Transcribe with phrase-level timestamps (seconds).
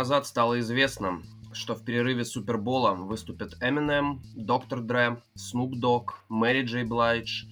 [0.00, 1.22] Назад стало известно,
[1.52, 7.44] что в перерыве Супербола выступят Eminem, Доктор Dre, Snoop Dogg, Мэри Джей Блайдж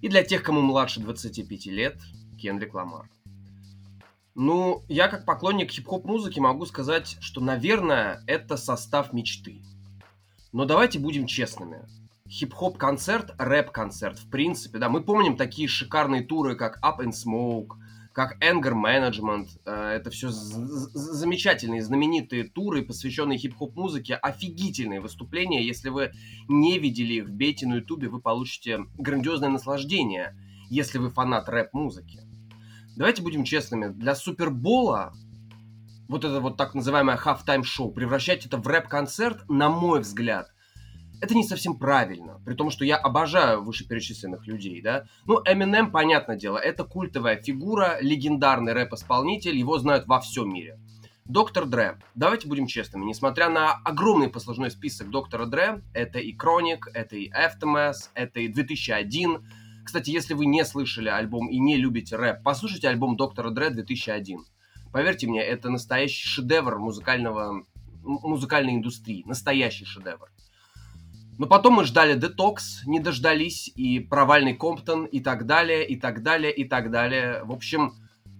[0.00, 2.00] и для тех, кому младше 25 лет,
[2.40, 3.10] Кендрик Ламар.
[4.36, 9.60] Ну, я как поклонник хип-хоп музыки могу сказать, что, наверное, это состав мечты.
[10.52, 11.88] Но давайте будем честными.
[12.28, 17.78] Хип-хоп концерт, рэп-концерт, в принципе, да, мы помним такие шикарные туры, как Up and Smoke,
[18.12, 19.48] как Anger Management.
[19.64, 24.14] Э, это все замечательные, знаменитые туры, посвященные хип-хоп музыке.
[24.16, 25.64] Офигительные выступления.
[25.64, 26.12] Если вы
[26.48, 30.36] не видели их, вбейте на ютубе, вы получите грандиозное наслаждение,
[30.68, 32.20] если вы фанат рэп-музыки.
[32.96, 33.88] Давайте будем честными.
[33.88, 35.12] Для Супербола
[36.08, 40.48] вот это вот так называемое halftime шоу превращать это в рэп-концерт, на мой взгляд–
[41.20, 45.04] это не совсем правильно, при том, что я обожаю вышеперечисленных людей, да.
[45.26, 50.78] Ну, Eminem, понятное дело, это культовая фигура, легендарный рэп-исполнитель, его знают во всем мире.
[51.26, 51.98] Доктор Дре.
[52.16, 57.30] Давайте будем честными, несмотря на огромный послужной список Доктора Дре, это и Кроник, это и
[57.30, 59.46] Aftermath, это и 2001.
[59.84, 64.44] Кстати, если вы не слышали альбом и не любите рэп, послушайте альбом Доктора Дре 2001.
[64.92, 67.64] Поверьте мне, это настоящий шедевр музыкального,
[68.02, 70.30] музыкальной индустрии, настоящий шедевр.
[71.40, 76.22] Но потом мы ждали детокс, не дождались, и провальный Комптон, и так далее, и так
[76.22, 77.42] далее, и так далее.
[77.44, 77.94] В общем,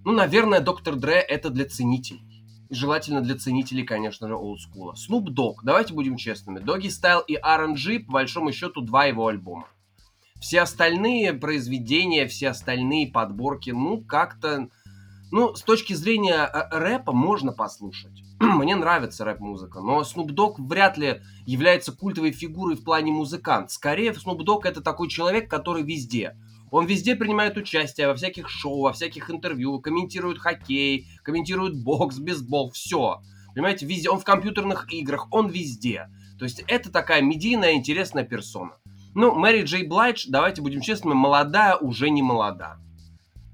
[0.04, 2.44] ну, наверное, Доктор Дре это для ценителей.
[2.68, 4.92] Желательно для ценителей, конечно же, олдскула.
[4.92, 6.58] Snoop Dogg, давайте будем честными.
[6.58, 9.66] Doggy Style и R&G, по большому счету, два его альбома.
[10.38, 14.68] Все остальные произведения, все остальные подборки, ну, как-то...
[15.32, 18.24] Ну, с точки зрения э, рэпа можно послушать.
[18.42, 23.70] Мне нравится рэп-музыка, но Snoop Dogg вряд ли является культовой фигурой в плане музыкант.
[23.70, 26.38] Скорее, Snoop Dogg это такой человек, который везде.
[26.70, 32.70] Он везде принимает участие во всяких шоу, во всяких интервью, комментирует хоккей, комментирует бокс, бейсбол,
[32.70, 33.20] все.
[33.54, 34.08] Понимаете, везде.
[34.08, 36.08] Он в компьютерных играх, он везде.
[36.38, 38.72] То есть это такая медийная, интересная персона.
[39.14, 42.78] Ну, Мэри Джей Блайдж, давайте будем честными, молодая уже не молода.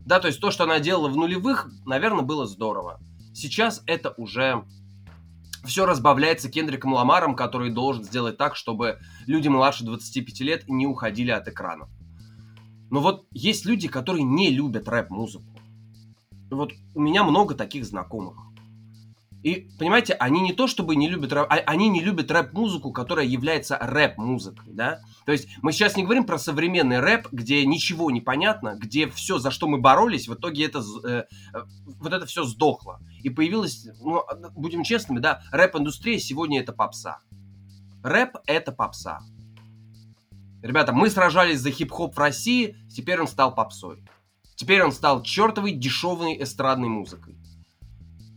[0.04, 3.00] Да, то есть то, что она делала в нулевых, наверное, было здорово.
[3.36, 4.64] Сейчас это уже
[5.62, 11.30] все разбавляется Кендриком Ламаром, который должен сделать так, чтобы люди младше 25 лет не уходили
[11.30, 11.86] от экрана.
[12.90, 15.44] Но вот есть люди, которые не любят рэп-музыку.
[16.50, 18.38] Вот у меня много таких знакомых.
[19.46, 23.26] И, понимаете, они не то чтобы не любят рэп, а они не любят рэп-музыку, которая
[23.26, 24.98] является рэп-музыкой, да?
[25.24, 29.38] То есть мы сейчас не говорим про современный рэп, где ничего не понятно, где все,
[29.38, 31.58] за что мы боролись, в итоге это, э, э,
[32.00, 32.98] вот это все сдохло.
[33.22, 34.20] И появилась, ну,
[34.56, 37.20] будем честными, да, рэп-индустрия сегодня это попса.
[38.02, 39.20] Рэп это попса.
[40.60, 44.02] Ребята, мы сражались за хип-хоп в России, теперь он стал попсой.
[44.56, 47.35] Теперь он стал чертовой дешевой эстрадной музыкой.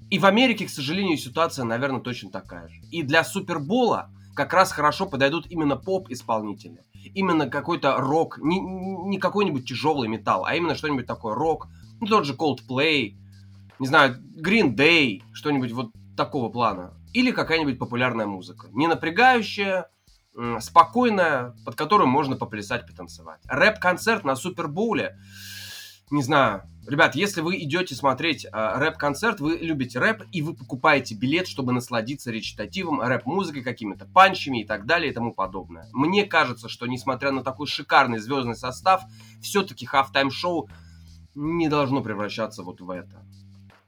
[0.10, 2.82] И в Америке, к сожалению, ситуация, наверное, точно такая же.
[2.92, 6.84] И для Супербола как раз хорошо подойдут именно поп-исполнители.
[7.14, 11.68] Именно какой-то рок, не, не какой-нибудь тяжелый металл, а именно что-нибудь такое рок.
[12.00, 13.16] Ну, тот же Coldplay,
[13.80, 16.94] не знаю, Green Day, что-нибудь вот такого плана.
[17.14, 18.68] Или какая-нибудь популярная музыка.
[18.72, 19.90] Не напрягающая,
[20.60, 23.42] спокойная, под которую можно поплясать, потанцевать.
[23.46, 25.18] Рэп-концерт на Супербоуле
[26.12, 31.16] не знаю, ребят, если вы идете смотреть э, рэп-концерт, вы любите рэп, и вы покупаете
[31.16, 35.88] билет, чтобы насладиться речитативом, рэп-музыкой, какими-то панчами и так далее и тому подобное.
[35.94, 39.04] Мне кажется, что несмотря на такой шикарный звездный состав,
[39.42, 40.70] все-таки хафтайм-шоу
[41.36, 43.24] не должно превращаться вот в это.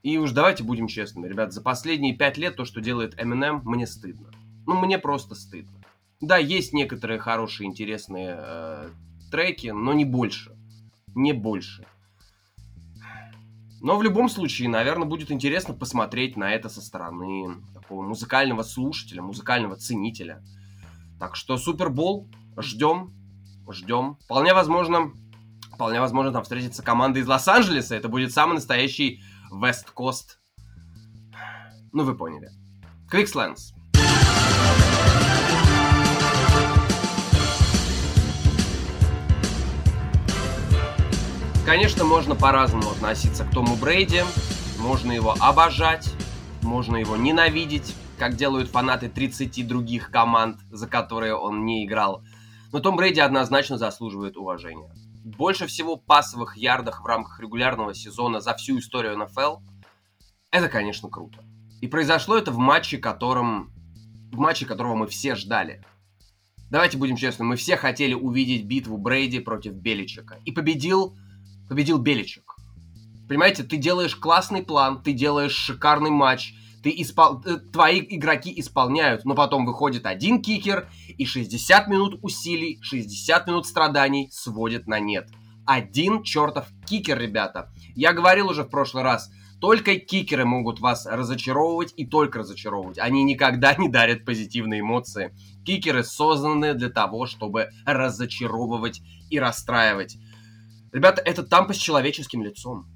[0.02, 3.86] И уж давайте будем честными, ребят, за последние пять лет то, что делает Eminem, мне
[3.86, 4.30] стыдно.
[4.66, 5.78] Ну, мне просто стыдно.
[6.20, 8.90] Да, есть некоторые хорошие, интересные э,
[9.30, 10.56] треки, но не больше.
[11.14, 11.84] Не больше.
[13.82, 19.22] Но в любом случае, наверное, будет интересно посмотреть на это со стороны такого музыкального слушателя,
[19.22, 20.40] музыкального ценителя.
[21.18, 23.12] Так что Супербол ждем,
[23.68, 24.18] ждем.
[24.24, 25.10] Вполне возможно,
[25.74, 27.96] вполне возможно там встретится команда из Лос-Анджелеса.
[27.96, 29.20] Это будет самый настоящий
[29.50, 30.38] Coast.
[31.90, 32.50] Ну, вы поняли.
[33.12, 33.74] Quickslands.
[41.64, 44.22] Конечно, можно по-разному относиться к Тому Брейди.
[44.80, 46.12] Можно его обожать,
[46.60, 52.24] можно его ненавидеть, как делают фанаты 30 других команд, за которые он не играл.
[52.72, 54.92] Но Том Брейди однозначно заслуживает уважения.
[55.24, 59.58] Больше всего пасовых ярдах в рамках регулярного сезона за всю историю НФЛ.
[60.50, 61.44] Это, конечно, круто.
[61.80, 63.72] И произошло это в матче, которым...
[64.32, 65.84] в матче, которого мы все ждали.
[66.70, 70.40] Давайте будем честны, мы все хотели увидеть битву Брейди против Беличика.
[70.44, 71.16] И победил
[71.72, 72.54] победил Беличек.
[73.28, 76.52] Понимаете, ты делаешь классный план, ты делаешь шикарный матч,
[76.82, 77.40] Ты испол...
[77.46, 83.66] Э, твои игроки исполняют, но потом выходит один кикер, и 60 минут усилий, 60 минут
[83.66, 85.30] страданий сводит на нет.
[85.64, 87.72] Один чертов кикер, ребята.
[87.94, 89.30] Я говорил уже в прошлый раз,
[89.60, 92.98] только кикеры могут вас разочаровывать и только разочаровывать.
[92.98, 95.34] Они никогда не дарят позитивные эмоции.
[95.64, 100.18] Кикеры созданы для того, чтобы разочаровывать и расстраивать.
[100.92, 102.86] Ребята, это тампа с человеческим лицом.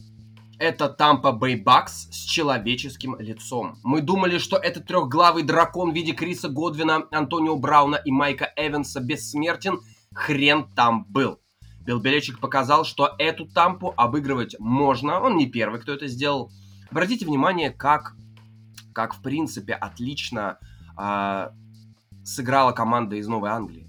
[0.59, 3.79] Это Тампа Бэй Бакс с человеческим лицом.
[3.83, 9.01] Мы думали, что этот трехглавый дракон в виде Криса Годвина, Антонио Брауна и Майка Эванса
[9.01, 9.81] бессмертен.
[10.15, 11.41] Хрен там был.
[11.81, 15.21] Билл Белечик показал, что эту тампу обыгрывать можно.
[15.21, 16.51] Он не первый, кто это сделал.
[16.91, 18.15] Обратите внимание, как,
[18.95, 20.59] как в принципе, отлично
[20.99, 21.51] э,
[22.25, 23.86] сыграла команда из Новой Англии.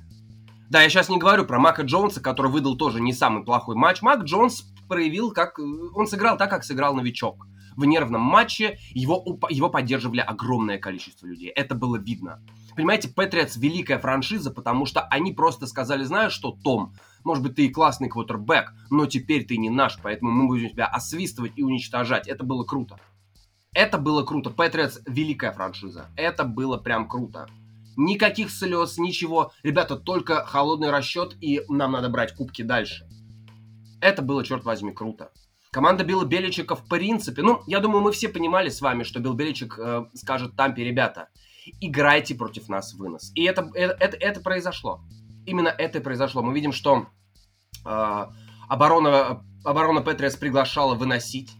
[0.69, 4.01] Да, я сейчас не говорю про Мака Джонса, который выдал тоже не самый плохой матч.
[4.01, 5.59] Мак Джонс проявил, как...
[5.59, 7.47] Он сыграл так, как сыграл новичок.
[7.77, 11.49] В нервном матче его, его поддерживали огромное количество людей.
[11.49, 12.41] Это было видно.
[12.75, 16.93] Понимаете, Патриотс великая франшиза, потому что они просто сказали, знаешь что, Том,
[17.23, 20.87] может быть, ты и классный квотербек, но теперь ты не наш, поэтому мы будем тебя
[20.87, 22.27] освистывать и уничтожать.
[22.27, 22.99] Это было круто.
[23.73, 24.49] Это было круто.
[24.49, 26.07] Патриотс великая франшиза.
[26.17, 27.47] Это было прям круто.
[27.97, 29.51] Никаких слез, ничего.
[29.63, 33.07] Ребята, только холодный расчет, и нам надо брать кубки дальше.
[34.01, 35.31] Это было, черт возьми, круто.
[35.71, 39.33] Команда Билла Беличика в принципе, ну, я думаю, мы все понимали с вами, что Билл
[39.33, 41.29] Беличик э, скажет Тампе, ребята,
[41.81, 43.31] играйте против нас вынос.
[43.35, 45.01] И это, это, это, это произошло.
[45.45, 46.43] Именно это и произошло.
[46.43, 47.07] Мы видим, что
[47.85, 48.25] э,
[48.69, 51.51] оборона, оборона Патриас приглашала выносить.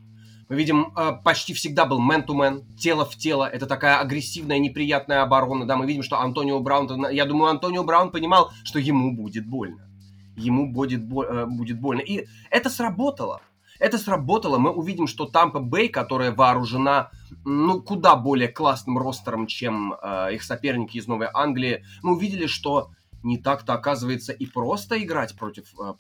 [0.50, 3.46] Мы видим, э, почти всегда был man-to-man, тело в тело.
[3.46, 5.66] Это такая агрессивная, неприятная оборона.
[5.66, 9.90] Да, мы видим, что Антонио Браун, я думаю, Антонио Браун понимал, что ему будет больно.
[10.38, 12.02] Ему будет, э, будет больно.
[12.02, 13.42] И это сработало.
[13.80, 14.58] Это сработало.
[14.58, 17.12] Мы увидим, что Тампа Бэй, которая вооружена
[17.44, 22.92] ну, куда более классным ростером, чем э, их соперники из Новой Англии, мы увидели, что
[23.24, 25.94] не так-то оказывается и просто играть против э.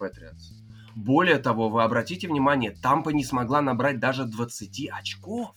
[0.97, 5.55] Более того, вы обратите внимание, Тампа не смогла набрать даже 20 очков.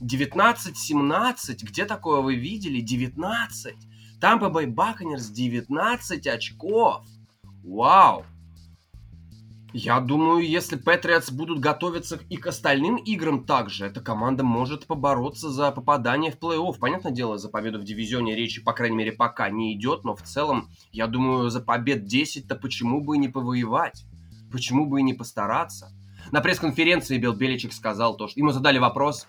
[0.00, 2.80] 19-17, где такое вы видели?
[2.80, 3.74] 19.
[4.20, 7.04] Тампа Бэй Баконерс 19 очков.
[7.64, 8.24] Вау!
[9.72, 15.50] Я думаю, если Патриотс будут готовиться и к остальным играм также, эта команда может побороться
[15.50, 16.78] за попадание в плей-офф.
[16.78, 20.22] Понятное дело, за победу в дивизионе речи, по крайней мере, пока не идет, но в
[20.22, 24.04] целом, я думаю, за побед 10-то почему бы и не повоевать?
[24.50, 25.92] Почему бы и не постараться?
[26.32, 29.26] На пресс-конференции Билл Беличек сказал то, что ему задали вопрос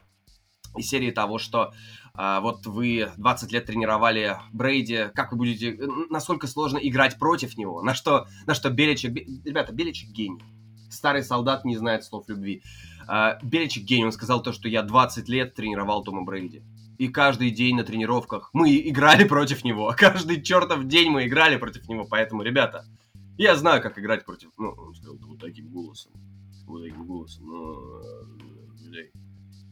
[0.78, 1.74] из серии того, что
[2.14, 5.78] а, вот вы 20 лет тренировали Брейди, как вы будете,
[6.10, 7.82] насколько сложно играть против него?
[7.82, 9.16] На что, на что Беличек,
[9.46, 10.42] ребята, Беличек гений.
[10.90, 12.64] Старый солдат не знает слов любви.
[13.08, 16.64] А, Беличек гений, он сказал то, что я 20 лет тренировал Тома Брейди.
[16.98, 19.94] И каждый день на тренировках мы играли против него.
[19.98, 22.04] Каждый чертов день мы играли против него.
[22.04, 22.86] Поэтому, ребята,
[23.44, 24.52] я знаю, как играть против...
[24.58, 26.12] Ну, он сказал вот таким голосом.
[26.66, 27.46] Вот таким голосом.
[27.48, 28.02] Но,
[28.84, 29.12] людей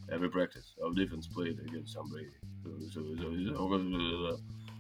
[0.09, 2.33] every practice of defense played against Brady.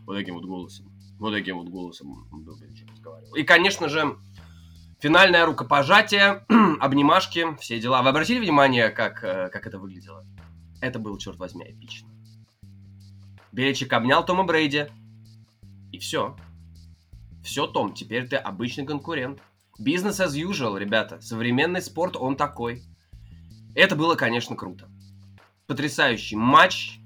[0.05, 0.91] Вот таким вот голосом.
[1.19, 2.27] Вот таким вот голосом
[2.91, 3.35] разговаривал.
[3.35, 4.17] И, конечно же,
[4.99, 6.45] финальное рукопожатие,
[6.79, 8.01] обнимашки, все дела.
[8.03, 10.25] Вы обратили внимание, как, э, как это выглядело?
[10.79, 12.07] Это было, черт возьми, эпично.
[13.51, 14.87] Беличик обнял Тома Брейди.
[15.91, 16.35] И все.
[17.47, 19.39] Все, Том, теперь ты обычный конкурент.
[19.79, 21.19] Бизнес as usual, ребята.
[21.21, 22.83] Современный спорт, он такой.
[23.73, 24.87] Это было, конечно, круто
[25.67, 26.99] потрясающий матч,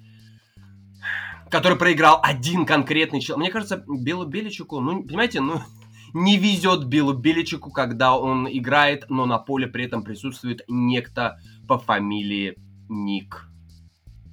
[1.50, 3.39] который проиграл один конкретный человек.
[3.39, 5.62] Мне кажется, Биллу Беличику, ну, понимаете, ну,
[6.13, 11.77] не везет Биллу Беличику, когда он играет, но на поле при этом присутствует некто по
[11.77, 12.55] фамилии
[12.88, 13.48] Ник.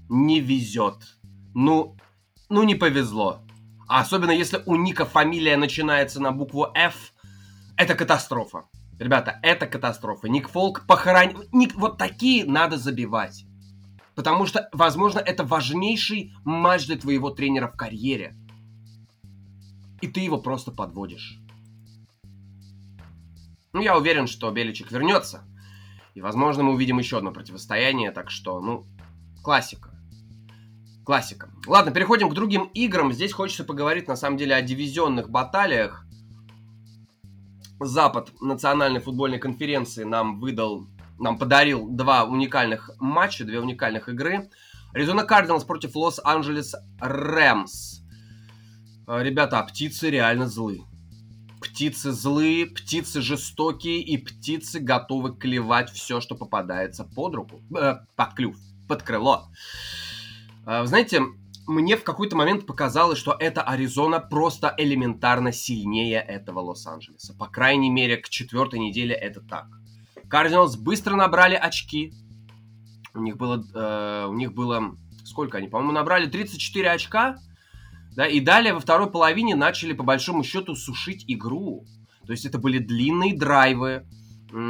[0.08, 1.16] Не везет.
[1.54, 1.96] Ну,
[2.48, 3.42] ну не повезло.
[3.88, 7.14] А особенно если у Ника фамилия начинается на букву F,
[7.76, 8.64] это катастрофа.
[8.98, 10.28] Ребята, это катастрофа.
[10.28, 11.44] Ник Фолк похоронил...
[11.52, 11.74] Ник...
[11.74, 13.46] Вот такие надо забивать.
[14.14, 18.36] Потому что, возможно, это важнейший матч для твоего тренера в карьере.
[20.00, 21.40] И ты его просто подводишь.
[23.72, 25.44] Ну, я уверен, что Беличек вернется.
[26.14, 28.10] И, возможно, мы увидим еще одно противостояние.
[28.10, 28.86] Так что, ну,
[29.42, 29.87] классика.
[31.08, 31.48] Классика.
[31.66, 33.14] Ладно, переходим к другим играм.
[33.14, 36.04] Здесь хочется поговорить, на самом деле, о дивизионных баталиях.
[37.80, 40.86] Запад национальной футбольной конференции нам выдал
[41.18, 44.50] нам подарил два уникальных матча, две уникальных игры.
[44.92, 48.02] Аризона Кардиналс против Лос-Анджелес Рэмс.
[49.06, 50.82] Ребята, а птицы реально злы.
[51.62, 58.34] Птицы злые, птицы жестокие и птицы готовы клевать все, что попадается под руку, э, под
[58.34, 59.48] клюв, под крыло.
[60.70, 61.22] А, знаете,
[61.66, 67.34] мне в какой-то момент показалось, что эта Аризона просто элементарно сильнее этого Лос-Анджелеса.
[67.38, 69.64] По крайней мере, к четвертой неделе это так.
[70.28, 72.12] Кардиналс быстро набрали очки.
[73.14, 74.94] У них было, э, у них было,
[75.24, 77.38] сколько они, по-моему, набрали 34 очка.
[78.14, 81.86] Да, и далее во второй половине начали по большому счету сушить игру.
[82.26, 84.06] То есть это были длинные драйвы,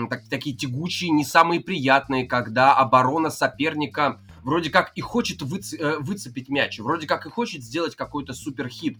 [0.08, 5.98] так, такие тягучие, не самые приятные, когда оборона соперника вроде как и хочет выц, э,
[5.98, 8.96] выцепить мяч, вроде как и хочет сделать какой-то суперхит,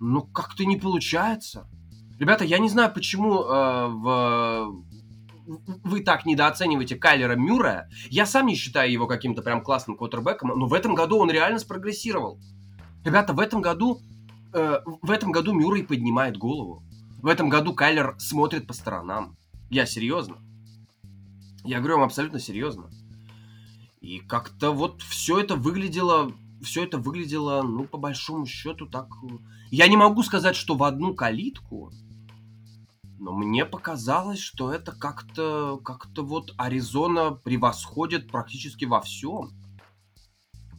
[0.00, 1.68] но как-то не получается.
[2.18, 4.84] Ребята, я не знаю, почему э, в
[5.84, 7.88] вы так недооцениваете Кайлера Мюррея.
[8.10, 11.58] Я сам не считаю его каким-то прям классным квотербеком, но в этом году он реально
[11.58, 12.38] спрогрессировал.
[13.02, 14.02] Ребята, в этом году,
[14.52, 16.82] э, в этом году Мюррей поднимает голову.
[17.22, 19.38] В этом году Кайлер смотрит по сторонам.
[19.70, 20.38] Я серьезно.
[21.64, 22.90] Я говорю вам абсолютно серьезно.
[24.08, 29.08] И как-то вот все это выглядело, все это выглядело, ну, по большому счету, так...
[29.70, 31.92] Я не могу сказать, что в одну калитку,
[33.18, 39.50] но мне показалось, что это как-то, как-то вот Аризона превосходит практически во всем.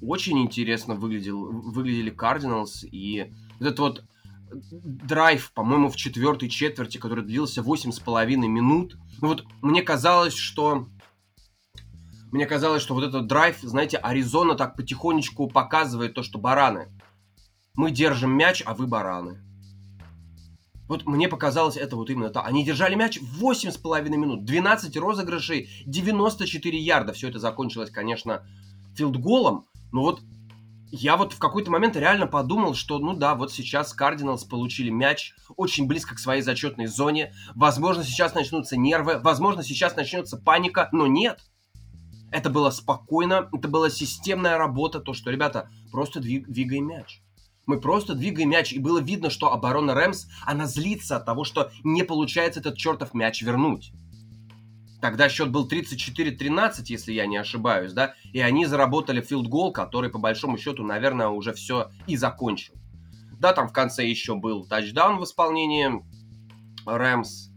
[0.02, 4.04] Очень интересно выглядел, выглядели Кардиналс и этот вот
[4.72, 8.98] драйв, по-моему, в четвертой четверти, который длился 8,5 минут.
[9.22, 10.88] Ну вот мне казалось, что
[12.32, 16.90] мне казалось, что вот этот драйв, знаете, Аризона так потихонечку показывает то, что бараны.
[17.74, 19.42] Мы держим мяч, а вы бараны.
[20.88, 22.42] Вот мне показалось это вот именно то.
[22.42, 27.14] Они держали мяч 8,5 минут, 12 розыгрышей, 94 ярда.
[27.14, 28.44] Все это закончилось, конечно,
[28.96, 29.68] филдголом.
[29.92, 30.22] Но вот
[30.92, 35.34] я вот в какой-то момент реально подумал, что, ну да, вот сейчас Кардиналс получили мяч
[35.56, 37.34] очень близко к своей зачетной зоне.
[37.54, 41.40] Возможно, сейчас начнутся нервы, возможно, сейчас начнется паника, но нет.
[42.32, 47.22] Это было спокойно, это была системная работа, то, что, ребята, просто двиг, двигаем мяч.
[47.66, 51.72] Мы просто двигаем мяч, и было видно, что оборона Рэмс, она злится от того, что
[51.84, 53.92] не получается этот чертов мяч вернуть.
[55.02, 60.10] Тогда счет был 34-13, если я не ошибаюсь, да, и они заработали field goal, который,
[60.10, 62.74] по большому счету, наверное, уже все и закончил.
[63.40, 66.04] Да, там в конце еще был тачдаун в исполнении
[66.86, 67.50] Rams,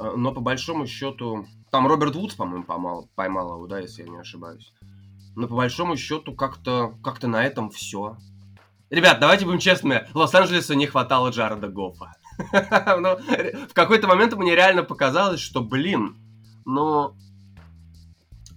[0.00, 4.08] э, но по большому счету там Роберт Вудс, по-моему, поймал, поймал его, да, если я
[4.08, 4.72] не ошибаюсь.
[5.34, 8.16] Но по большому счету как-то как на этом все.
[8.88, 12.14] Ребят, давайте будем честными, Лос-Анджелесу не хватало Джареда Гоффа.
[12.98, 13.18] Но
[13.68, 16.16] в какой-то момент мне реально показалось, что, блин,
[16.64, 17.14] ну...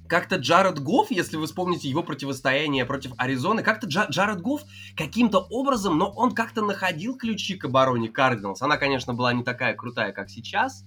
[0.08, 4.62] Как-то Джаред Гофф, если вы вспомните его противостояние против Аризоны, как-то Джа Джаред Гофф
[4.96, 8.62] каким-то образом, но он как-то находил ключи к обороне Cardinals.
[8.62, 10.86] Она, конечно, была не такая крутая, как сейчас,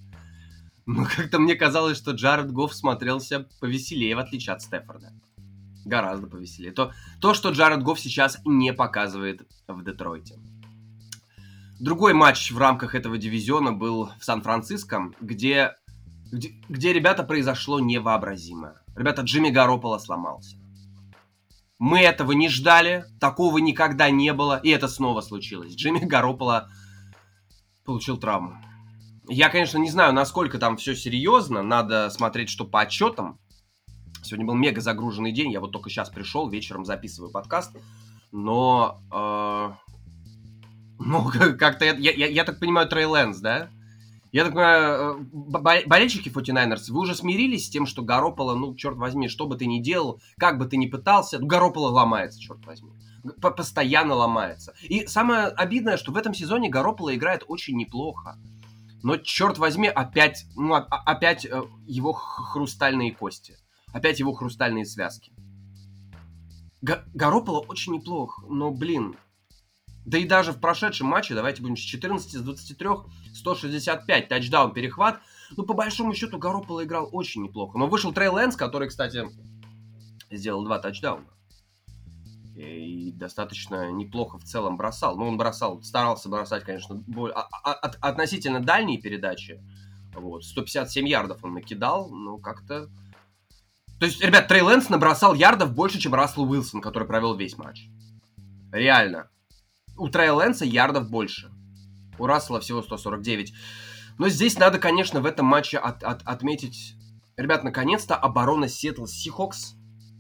[0.86, 5.12] но как-то мне казалось, что Джаред Гофф смотрелся повеселее, в отличие от Стаффорда.
[5.84, 6.72] Гораздо повеселее.
[6.72, 10.38] То, то, что Джаред Гофф сейчас не показывает в Детройте.
[11.80, 15.74] Другой матч в рамках этого дивизиона был в Сан-Франциско, где,
[16.30, 18.80] где, где, ребята, произошло невообразимое.
[18.94, 20.56] Ребята, Джимми Гарополо сломался.
[21.78, 25.74] Мы этого не ждали, такого никогда не было, и это снова случилось.
[25.74, 26.68] Джимми Гарополо
[27.84, 28.56] получил травму.
[29.32, 31.62] Я, конечно, не знаю, насколько там все серьезно.
[31.62, 33.38] Надо смотреть, что по отчетам.
[34.22, 35.50] Сегодня был мега загруженный день.
[35.50, 37.74] Я вот только сейчас пришел, вечером записываю подкаст.
[38.30, 39.00] Но...
[39.10, 39.72] Э,
[40.98, 41.24] ну,
[41.58, 41.86] как-то...
[41.86, 43.70] Я, я, я так понимаю, Трей Лэнс, да?
[44.32, 48.98] Я так понимаю, э, болельщики 49ers, вы уже смирились с тем, что Гарополо, ну, черт
[48.98, 52.64] возьми, что бы ты ни делал, как бы ты ни пытался, ну, Гарополо ломается, черт
[52.66, 52.92] возьми.
[53.40, 54.74] Постоянно ломается.
[54.82, 58.36] И самое обидное, что в этом сезоне Гарополо играет очень неплохо.
[59.02, 63.56] Но, черт возьми, опять, ну, опять э, его хрустальные кости.
[63.92, 65.32] Опять его хрустальные связки.
[66.80, 69.16] Г- очень неплох, но, блин,
[70.04, 72.88] да и даже в прошедшем матче, давайте будем с 14 с 23,
[73.34, 75.20] 165, тачдаун, перехват.
[75.56, 77.78] Ну, по большому счету, Гарополо играл очень неплохо.
[77.78, 79.28] Но вышел Трей Лэнс, который, кстати,
[80.30, 81.26] сделал два тачдауна
[82.54, 85.16] и достаточно неплохо в целом бросал.
[85.16, 89.62] Ну, он бросал, старался бросать, конечно, более, а, а, от, относительно дальние передачи.
[90.14, 92.88] Вот, 157 ярдов он накидал, но как-то...
[93.98, 97.86] То есть, ребят, Трей Лэнс набросал ярдов больше, чем Рассел Уилсон, который провел весь матч.
[98.72, 99.30] Реально.
[99.96, 101.50] У Трей Лэнса ярдов больше.
[102.18, 103.54] У Рассела всего 149.
[104.18, 106.96] Но здесь надо, конечно, в этом матче от, от, отметить...
[107.36, 109.74] Ребят, наконец-то оборона Сиэтл Seahawks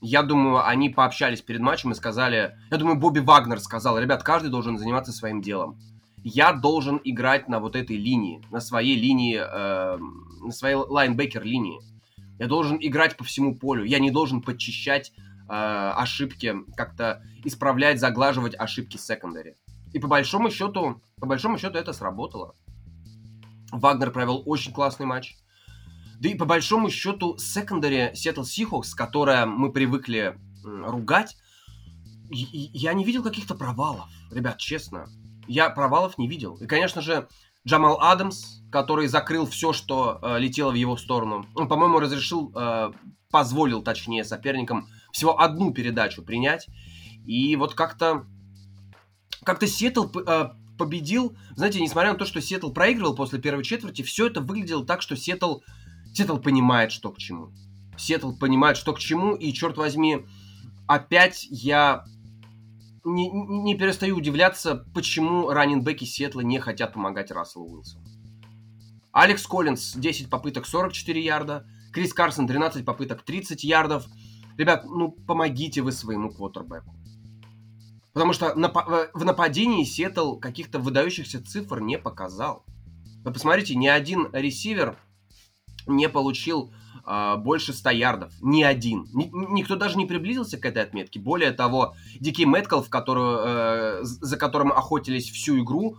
[0.04, 2.58] я думаю, они пообщались перед матчем и сказали...
[2.72, 5.78] Я думаю, Бобби Вагнер сказал, ребят, каждый должен заниматься своим делом.
[6.24, 9.98] Я должен играть на вот этой линии, на своей линии, э,
[10.44, 11.80] на своей лайнбекер линии.
[12.40, 13.84] Я должен играть по всему полю.
[13.84, 19.54] Я не должен подчищать э, ошибки, как-то исправлять, заглаживать ошибки секондари.
[19.92, 22.56] И по большому счету, по большому счету это сработало.
[23.70, 25.36] Вагнер провел очень классный матч.
[26.22, 31.36] Да и по большому счету секондари Seattle Seahawks, которое мы привыкли ругать,
[32.30, 34.08] я не видел каких-то провалов.
[34.30, 35.08] Ребят, честно,
[35.48, 36.54] я провалов не видел.
[36.58, 37.26] И, конечно же,
[37.66, 41.44] Джамал Адамс, который закрыл все, что э, летело в его сторону.
[41.56, 42.92] Он, по-моему, разрешил, э,
[43.28, 46.68] позволил, точнее, соперникам всего одну передачу принять.
[47.26, 48.26] И вот как-то
[49.44, 51.36] как-то Сиэтл э, победил.
[51.56, 55.16] Знаете, несмотря на то, что Сиэтл проигрывал после первой четверти, все это выглядело так, что
[55.16, 55.58] Сиэтл,
[56.14, 57.52] Сиэтл понимает, что к чему.
[57.96, 60.26] Сиэтл понимает, что к чему, и, черт возьми,
[60.86, 62.04] опять я
[63.04, 68.04] не, не перестаю удивляться, почему раннинбеки Сиэтла не хотят помогать Расселу Уилсону.
[69.12, 74.06] Алекс Коллинс 10 попыток 44 ярда, Крис Карсон 13 попыток 30 ярдов.
[74.56, 76.94] Ребят, ну помогите вы своему квотербеку.
[78.14, 82.64] Потому что в нападении Сиэтл каких-то выдающихся цифр не показал.
[83.24, 84.98] Вы посмотрите, ни один ресивер
[85.86, 86.72] не получил
[87.06, 88.32] э, больше 100 ярдов.
[88.40, 89.06] Ни один.
[89.12, 91.20] Ни, никто даже не приблизился к этой отметке.
[91.20, 95.98] Более того, Дикий Мэткалф, который, э, за которым охотились всю игру,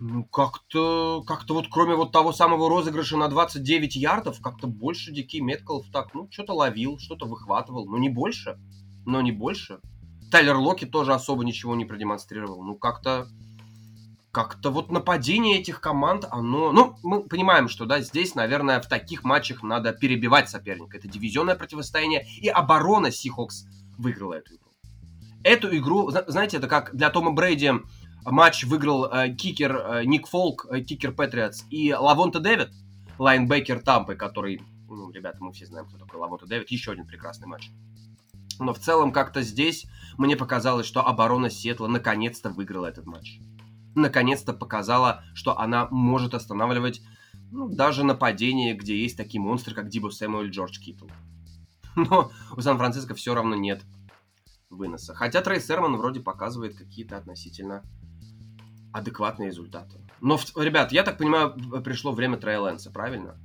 [0.00, 5.40] ну, как-то, как-то вот кроме вот того самого розыгрыша на 29 ярдов, как-то больше Дикий
[5.40, 7.86] Меткалф так, ну, что-то ловил, что-то выхватывал.
[7.86, 8.58] Ну, не больше,
[9.06, 9.80] но не больше.
[10.30, 12.62] Тайлер Локи тоже особо ничего не продемонстрировал.
[12.62, 13.28] Ну, как-то
[14.38, 16.70] как-то вот нападение этих команд, оно...
[16.70, 20.96] Ну, мы понимаем, что, да, здесь, наверное, в таких матчах надо перебивать соперника.
[20.96, 23.66] Это дивизионное противостояние, и оборона Seahawks
[23.98, 24.70] выиграла эту игру.
[25.42, 27.72] Эту игру, знаете, это как для Тома Брейди
[28.24, 32.68] матч выиграл э, кикер э, Ник Фолк, э, кикер Patriots, и Лавонта Дэвид,
[33.18, 37.48] лайнбекер Тампы, который, ну, ребята, мы все знаем, кто такой Лавонта Дэвид, еще один прекрасный
[37.48, 37.70] матч.
[38.60, 43.40] Но в целом как-то здесь мне показалось, что оборона Сетла наконец-то выиграла этот матч
[43.98, 47.02] наконец-то показала, что она может останавливать
[47.50, 51.06] ну, даже нападение, где есть такие монстры, как Дибо Сэмюэль Джордж Китл.
[51.96, 53.82] Но у Сан-Франциско все равно нет
[54.70, 55.14] выноса.
[55.14, 57.82] Хотя Трей Серман вроде показывает какие-то относительно
[58.92, 59.98] адекватные результаты.
[60.20, 63.36] Но, ребят, я так понимаю, пришло время Трей Лэнса, правильно?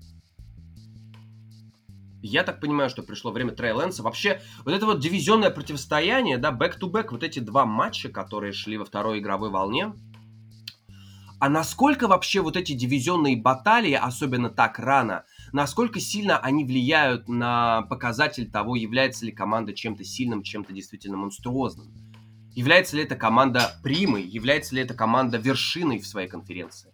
[2.22, 4.02] Я так понимаю, что пришло время Трей Лэнса.
[4.02, 8.86] Вообще, вот это вот дивизионное противостояние, да, back-to-back, вот эти два матча, которые шли во
[8.86, 9.94] второй игровой волне,
[11.44, 17.82] а насколько вообще вот эти дивизионные баталии, особенно так рано, насколько сильно они влияют на
[17.82, 21.92] показатель того, является ли команда чем-то сильным, чем-то действительно монструозным?
[22.56, 24.24] Является ли эта команда примой?
[24.24, 26.94] Является ли эта команда вершиной в своей конференции?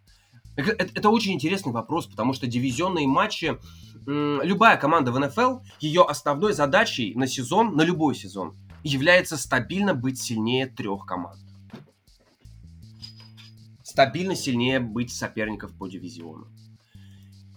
[0.55, 3.55] Это, это очень интересный вопрос, потому что дивизионные матчи,
[4.07, 10.19] любая команда в НФЛ, ее основной задачей на сезон, на любой сезон, является стабильно быть
[10.19, 11.37] сильнее трех команд
[13.99, 16.47] стабильно сильнее быть соперников по дивизиону.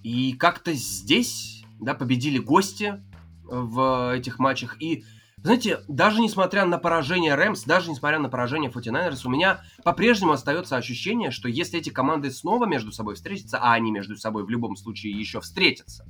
[0.03, 3.01] И как-то здесь, да, победили гости
[3.45, 4.83] в этих матчах.
[4.83, 5.05] И,
[5.37, 10.77] знаете, даже несмотря на поражение Рэмс, даже несмотря на поражение 49ers, у меня по-прежнему остается
[10.77, 14.75] ощущение, что если эти команды снова между собой встретятся, а они между собой в любом
[14.75, 16.05] случае еще встретятся,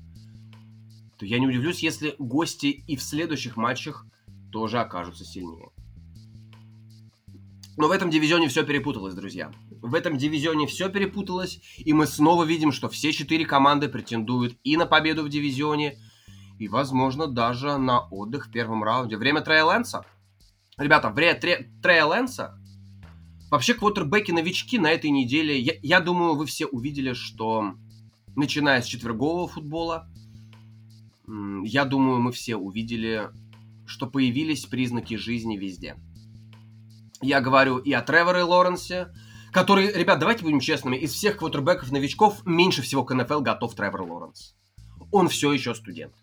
[1.18, 4.06] то я не удивлюсь, если гости и в следующих матчах
[4.50, 5.68] тоже окажутся сильнее.
[7.76, 9.52] Но в этом дивизионе все перепуталось, друзья.
[9.82, 14.76] В этом дивизионе все перепуталось, и мы снова видим, что все четыре команды претендуют и
[14.76, 15.98] на победу в дивизионе,
[16.60, 19.16] и, возможно, даже на отдых в первом раунде.
[19.16, 20.06] Время Трея Лэнса.
[20.78, 21.72] Ребята, время Тре...
[21.82, 22.56] Трея Лэнса.
[23.50, 27.74] Вообще, квотербеки-новички на этой неделе, я, я думаю, вы все увидели, что
[28.36, 30.08] начиная с четвергового футбола,
[31.64, 33.30] я думаю, мы все увидели,
[33.84, 35.96] что появились признаки жизни везде.
[37.20, 39.08] Я говорю и о Треворе Лоренсе,
[39.52, 44.56] который, ребят, давайте будем честными, из всех квотербеков-новичков меньше всего к НФЛ готов Тревор Лоренс.
[45.12, 46.14] Он все еще студент.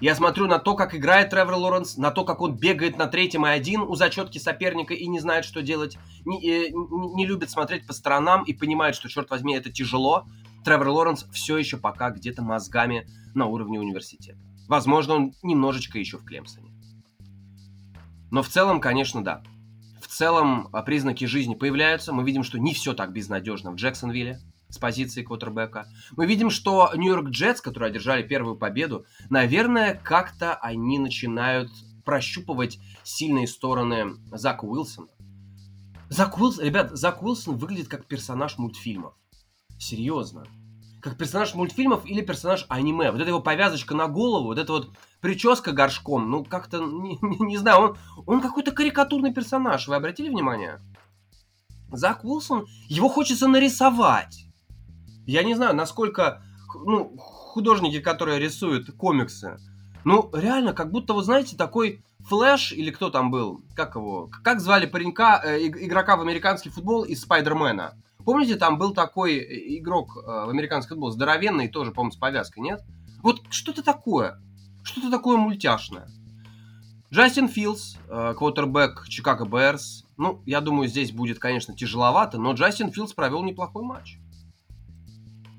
[0.00, 3.46] Я смотрю на то, как играет Тревор Лоренс, на то, как он бегает на третьем
[3.46, 7.86] и один у зачетки соперника и не знает, что делать, не, э, не, любит смотреть
[7.86, 10.26] по сторонам и понимает, что, черт возьми, это тяжело.
[10.64, 14.38] Тревор Лоренс все еще пока где-то мозгами на уровне университета.
[14.68, 16.70] Возможно, он немножечко еще в Клемсоне.
[18.30, 19.42] Но в целом, конечно, да
[20.08, 22.12] целом а, признаки жизни появляются.
[22.12, 25.86] Мы видим, что не все так безнадежно в Джексонвилле с позиции квотербека.
[26.16, 31.70] Мы видим, что Нью-Йорк Джетс, которые одержали первую победу, наверное, как-то они начинают
[32.04, 35.08] прощупывать сильные стороны Зака Уилсона.
[36.08, 39.14] Зак Уилсон, ребят, Зак Уилсон выглядит как персонаж мультфильмов.
[39.78, 40.44] Серьезно.
[41.04, 43.10] Как персонаж мультфильмов или персонаж аниме.
[43.10, 44.88] Вот эта его повязочка на голову, вот эта вот
[45.20, 50.80] прическа горшком, ну как-то, не, не, знаю, он, он какой-то карикатурный персонаж, вы обратили внимание?
[51.92, 54.46] Зак Уилсон, его хочется нарисовать.
[55.26, 56.42] Я не знаю, насколько
[56.74, 59.58] ну, художники, которые рисуют комиксы,
[60.04, 64.60] ну, реально, как будто, вы знаете, такой Флэш, или кто там был, как его, как
[64.60, 67.94] звали паренька, э, игрока в американский футбол из Спайдермена?
[68.24, 72.60] Помните, там был такой э, игрок э, в американский футбол, здоровенный, тоже, по-моему, с повязкой,
[72.60, 72.82] нет?
[73.22, 74.40] Вот что-то такое,
[74.82, 76.08] что-то такое мультяшное.
[77.12, 80.04] Джастин Филдс, э, квотербек Чикаго Берс.
[80.16, 84.18] Ну, я думаю, здесь будет, конечно, тяжеловато, но Джастин Филдс провел неплохой матч.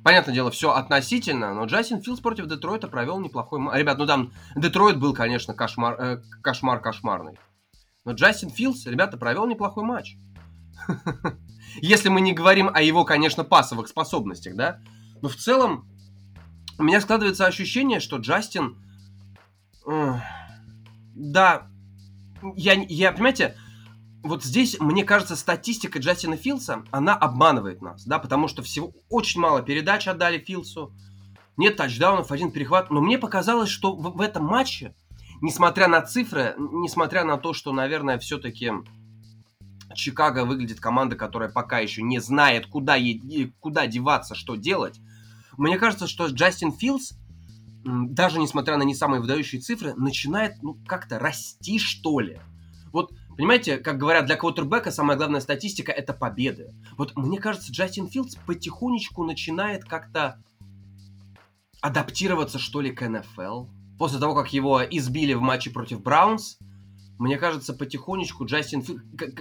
[0.03, 3.79] Понятное дело, все относительно, но Джастин Филдс против Детройта провел неплохой матч.
[3.79, 7.39] Ребят, ну там Детройт был, конечно, кошмар, э, кошмар кошмарный.
[8.03, 10.17] Но Джастин Филдс, ребята, провел неплохой матч.
[11.81, 14.81] Если мы не говорим о его, конечно, пасовых способностях, да?
[15.21, 15.87] Но в целом
[16.77, 18.77] у меня складывается ощущение, что Джастин...
[21.15, 21.67] Да,
[22.55, 23.55] я, я, понимаете,
[24.23, 29.39] вот здесь, мне кажется, статистика Джастина Филса, она обманывает нас, да, потому что всего очень
[29.39, 30.93] мало передач отдали Филсу,
[31.57, 34.95] нет тачдаунов, один перехват, но мне показалось, что в, в этом матче,
[35.41, 38.71] несмотря на цифры, несмотря на то, что, наверное, все-таки
[39.95, 44.99] Чикаго выглядит команда, которая пока еще не знает, куда, е- куда деваться, что делать,
[45.57, 47.13] мне кажется, что Джастин Филс,
[47.83, 52.39] даже несмотря на не самые выдающие цифры, начинает, ну, как-то расти, что ли.
[52.91, 56.73] Вот Понимаете, как говорят, для квотербека самая главная статистика– это победы.
[56.97, 60.41] Вот мне кажется, Джастин Филдс потихонечку начинает как-то
[61.81, 63.65] адаптироваться, что ли, к НФЛ.
[63.99, 66.57] После того, как его избили в матче против Браунс,
[67.17, 68.83] мне кажется, потихонечку Джастин.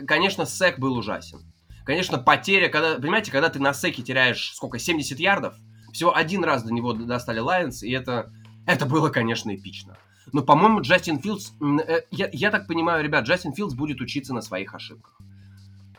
[0.06, 1.40] Конечно, сек был ужасен.
[1.84, 5.54] Конечно, потеря, когда, понимаете, когда ты на секе теряешь, сколько, 70 ярдов,
[5.92, 8.32] всего один раз до него достали Лайонс, и это,
[8.66, 9.96] это было, конечно, эпично.
[10.32, 11.52] Но, по-моему, Джастин Филдс...
[11.86, 15.20] Э, я, я так понимаю, ребят, Джастин Филдс будет учиться на своих ошибках.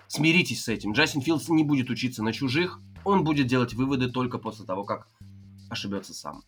[0.08, 0.94] Смиритесь с этим.
[0.94, 2.80] Джастин Филдс не будет учиться на чужих.
[3.04, 5.08] Он будет делать выводы только после того, как
[5.70, 6.42] ошибется сам.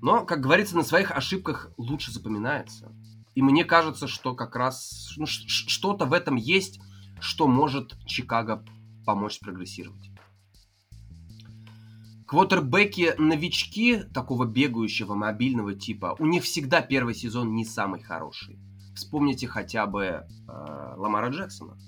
[0.00, 2.92] Но, как говорится, на своих ошибках лучше запоминается.
[3.36, 6.80] И мне кажется, что как раз ну, что-то в этом есть,
[7.20, 8.64] что может Чикаго
[9.04, 10.10] помочь прогрессировать.
[12.26, 18.58] Квотербеки-новички такого бегающего мобильного типа, у них всегда первый сезон не самый хороший.
[18.94, 20.24] Вспомните хотя бы э,
[20.96, 21.78] Ламара Джексона.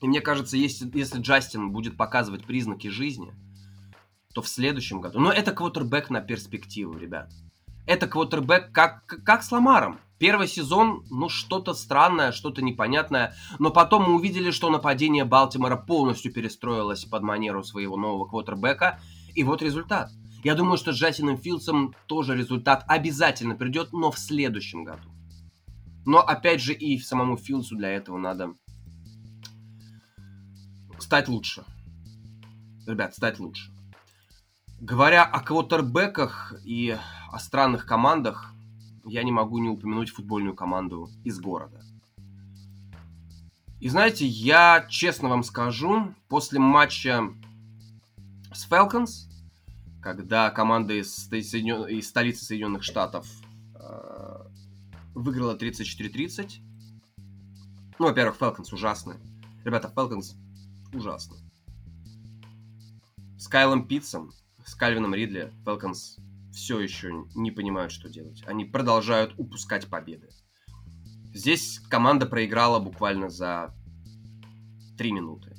[0.00, 3.34] И мне кажется, если, если Джастин будет показывать признаки жизни,
[4.34, 5.20] то в следующем году...
[5.20, 7.30] Но это квотербек на перспективу, ребят.
[7.86, 9.98] Это квотербек как, как с Ламаром.
[10.18, 16.32] Первый сезон, ну, что-то странное, что-то непонятное, но потом мы увидели, что нападение Балтимора полностью
[16.32, 19.00] перестроилось под манеру своего нового квотербека,
[19.34, 20.10] и вот результат.
[20.44, 25.08] Я думаю, что с Джастином Филдсом тоже результат обязательно придет, но в следующем году.
[26.04, 28.54] Но опять же и самому Филдсу для этого надо
[30.98, 31.64] стать лучше.
[32.86, 33.72] Ребят, стать лучше.
[34.82, 36.98] Говоря о квотербеках и
[37.30, 38.52] о странных командах,
[39.04, 41.84] я не могу не упомянуть футбольную команду из города.
[43.78, 47.32] И знаете, я честно вам скажу, после матча
[48.52, 49.30] с Falcons,
[50.00, 53.28] когда команда из, из столицы Соединенных Штатов
[53.76, 54.46] э,
[55.14, 56.54] выиграла 34-30,
[58.00, 59.20] ну, во-первых, Falcons ужасны.
[59.62, 60.34] Ребята, Falcons
[60.92, 61.36] ужасны.
[63.38, 64.32] С Кайлом Питцем,
[64.64, 66.20] с Кальвином Ридли Falcons
[66.52, 68.42] все еще не понимают, что делать.
[68.46, 70.28] Они продолжают упускать победы.
[71.34, 73.74] Здесь команда проиграла буквально за
[74.98, 75.56] 3 минуты.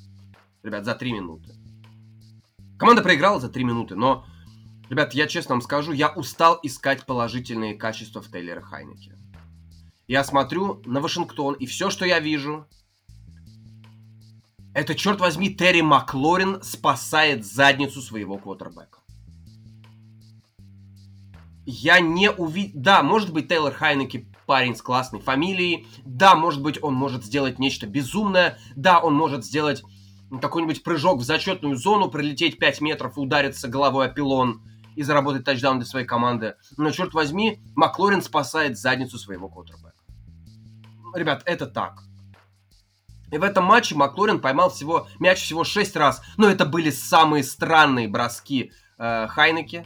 [0.62, 1.56] Ребят, за 3 минуты.
[2.78, 4.26] Команда проиграла за 3 минуты, но,
[4.90, 9.18] ребят, я честно вам скажу, я устал искать положительные качества в Тейлере Хайнеке.
[10.08, 12.68] Я смотрю на Вашингтон, и все, что я вижу,
[14.74, 19.04] это, черт возьми, Терри Маклорин спасает задницу своего квотербека
[21.66, 22.72] я не увидел...
[22.82, 25.88] Да, может быть, Тейлор Хайнеки парень с классной фамилией.
[26.06, 28.58] Да, может быть, он может сделать нечто безумное.
[28.76, 29.84] Да, он может сделать
[30.42, 34.64] какой-нибудь прыжок в зачетную зону, пролететь 5 метров, удариться головой о пилон
[34.96, 36.56] и заработать тачдаун для своей команды.
[36.78, 39.94] Но, черт возьми, Маклорин спасает задницу своего квотербека.
[41.16, 42.04] Ребят, это так.
[43.34, 46.22] И в этом матче Маклорин поймал всего мяч всего 6 раз.
[46.38, 49.86] Но это были самые странные броски э, Хайнеки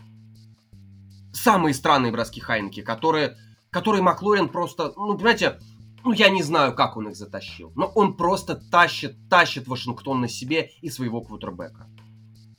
[1.38, 3.38] самые странные броски Хайнки, которые,
[3.70, 5.60] которые Маклорин просто, ну, понимаете,
[6.04, 10.28] ну, я не знаю, как он их затащил, но он просто тащит, тащит Вашингтон на
[10.28, 11.88] себе и своего квотербека.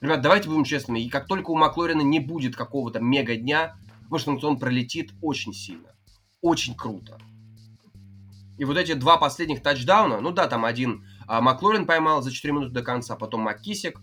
[0.00, 1.00] Ребят, давайте будем честными.
[1.00, 3.76] И как только у Маклорина не будет какого-то мега дня,
[4.08, 5.94] Вашингтон пролетит очень сильно.
[6.40, 7.18] Очень круто.
[8.58, 12.52] И вот эти два последних тачдауна, ну да, там один а, Маклорин поймал за 4
[12.52, 14.00] минуты до конца, потом Маккисик.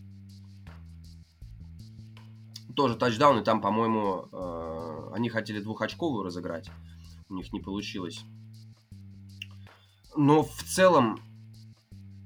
[2.76, 6.70] Тоже тачдаун, и там, по-моему, э, они хотели двухочковую разыграть.
[7.30, 8.26] У них не получилось.
[10.16, 11.22] Но в целом,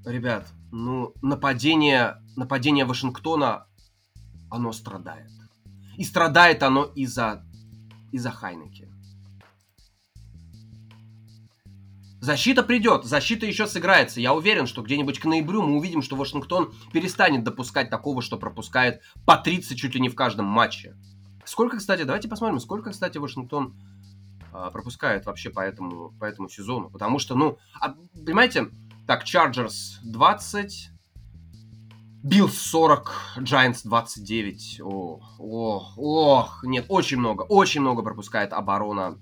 [0.06, 3.68] ребят, ну, нападение, нападение Вашингтона,
[4.50, 5.32] оно страдает.
[5.98, 7.46] И страдает оно из-за
[8.12, 8.89] из-за Хайнеки.
[12.22, 14.20] Защита придет, защита еще сыграется.
[14.20, 19.02] Я уверен, что где-нибудь к ноябрю мы увидим, что Вашингтон перестанет допускать такого, что пропускает
[19.26, 20.96] по 30 чуть ли не в каждом матче.
[21.46, 23.74] Сколько, кстати, давайте посмотрим, сколько, кстати, Вашингтон
[24.54, 26.90] э, пропускает вообще по этому, по этому сезону.
[26.90, 28.68] Потому что, ну, а, понимаете,
[29.08, 30.92] так, Chargers 20,
[32.22, 34.82] Bills 40, Giants 29.
[34.84, 39.18] О, о, ох, нет, очень много, очень много пропускает оборона.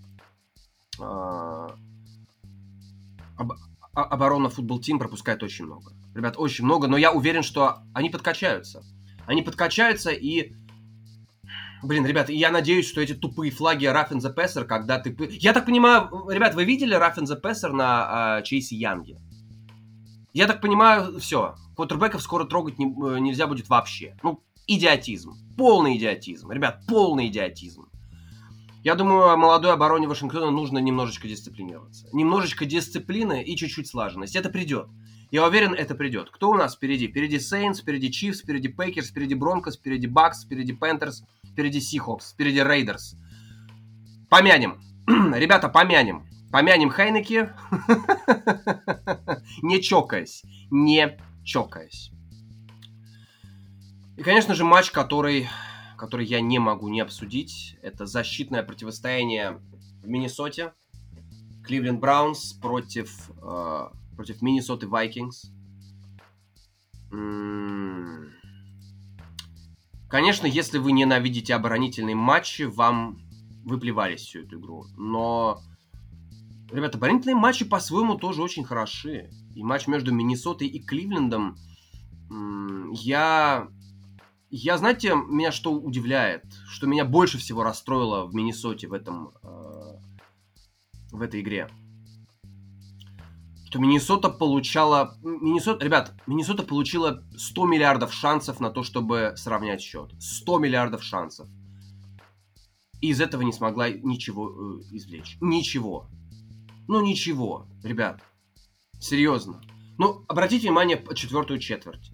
[0.99, 1.67] Э,
[3.37, 3.53] об,
[3.93, 5.93] оборона Football Team пропускает очень много.
[6.13, 8.83] Ребят, очень много, но я уверен, что они подкачаются.
[9.25, 10.53] Они подкачаются и...
[11.83, 15.15] Блин, ребят, я надеюсь, что эти тупые флаги in the Passer, когда ты...
[15.39, 19.19] Я так понимаю, ребят, вы видели in the Passer на э, Чейсе Янге?
[20.33, 21.55] Я так понимаю, все.
[21.75, 24.17] Квотербеков скоро трогать не, э, нельзя будет вообще.
[24.23, 25.33] Ну, идиотизм.
[25.55, 26.51] Полный идиотизм.
[26.51, 27.86] Ребят, полный идиотизм.
[28.83, 32.07] Я думаю, молодой обороне Вашингтона нужно немножечко дисциплинироваться.
[32.13, 34.35] Немножечко дисциплины и чуть-чуть слаженность.
[34.35, 34.87] Это придет.
[35.29, 36.29] Я уверен, это придет.
[36.31, 37.07] Кто у нас впереди?
[37.07, 42.63] Впереди Saints, впереди Chiefs, впереди Packers, впереди Broncos, впереди Bucs, впереди Panthers, впереди Seahawks, впереди
[42.63, 43.17] Raiders.
[44.29, 44.79] Помянем.
[45.07, 46.27] Ребята, помянем.
[46.49, 47.49] Помянем Хайнеки,
[49.61, 50.43] не чокаясь.
[50.71, 52.11] Не чокаясь.
[54.15, 55.49] И, конечно же, матч, который
[55.97, 57.77] который я не могу не обсудить.
[57.81, 59.59] Это защитное противостояние
[60.01, 60.73] в Миннесоте.
[61.65, 65.51] Кливленд Браунс против, э, против Миннесоты Вайкингс.
[70.09, 73.19] Конечно, если вы ненавидите оборонительные матчи, вам
[73.65, 74.85] выплевались всю эту игру.
[74.95, 75.61] Но,
[76.71, 79.29] ребята, оборонительные матчи по-своему тоже очень хороши.
[79.55, 81.57] И матч между Миннесотой и Кливлендом
[82.93, 83.67] я
[84.49, 89.77] я, знаете, меня что удивляет, что меня больше всего расстроило в Миннесоте в этом э,
[91.11, 91.69] в этой игре.
[93.65, 95.17] Что Миннесота получала...
[95.21, 100.11] Миннесота, ребят, Миннесота получила 100 миллиардов шансов на то, чтобы сравнять счет.
[100.19, 101.49] 100 миллиардов шансов.
[103.01, 105.37] И из этого не смогла ничего э, извлечь.
[105.41, 106.07] Ничего.
[106.87, 108.21] Ну, ничего, ребят.
[108.99, 109.61] Серьезно.
[109.97, 112.11] Ну, обратите внимание четвертую четверть.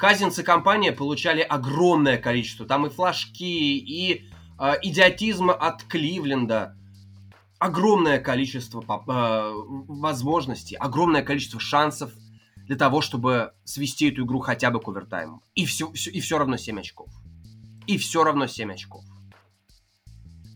[0.00, 2.64] Казинс и компания получали огромное количество.
[2.64, 4.24] Там и флажки, и
[4.58, 6.74] э, идиотизма от Кливленда.
[7.58, 9.52] Огромное количество э,
[9.88, 12.14] возможностей, огромное количество шансов
[12.66, 15.42] для того, чтобы свести эту игру хотя бы к овертайму.
[15.54, 17.10] И все, все, и все равно 7 очков.
[17.86, 19.04] И все равно 7 очков.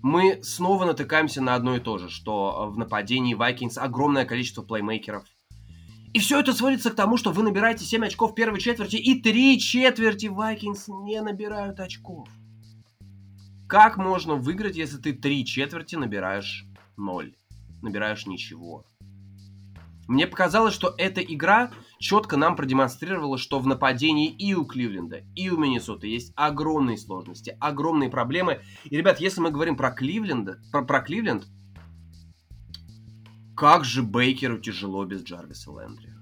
[0.00, 5.24] Мы снова натыкаемся на одно и то же, что в нападении Vikings огромное количество плеймейкеров,
[6.14, 9.20] и все это сводится к тому, что вы набираете 7 очков в первой четверти, и
[9.20, 12.28] три четверти Вайкингс не набирают очков.
[13.68, 17.34] Как можно выиграть, если ты три четверти набираешь 0?
[17.82, 18.86] Набираешь ничего.
[20.06, 25.50] Мне показалось, что эта игра четко нам продемонстрировала, что в нападении и у Кливленда, и
[25.50, 28.60] у Миннесоты есть огромные сложности, огромные проблемы.
[28.84, 31.48] И, ребят, если мы говорим про Кливленда, про, про Кливленд,
[33.64, 36.12] как же Бейкеру тяжело без Джарвиса Лэндри.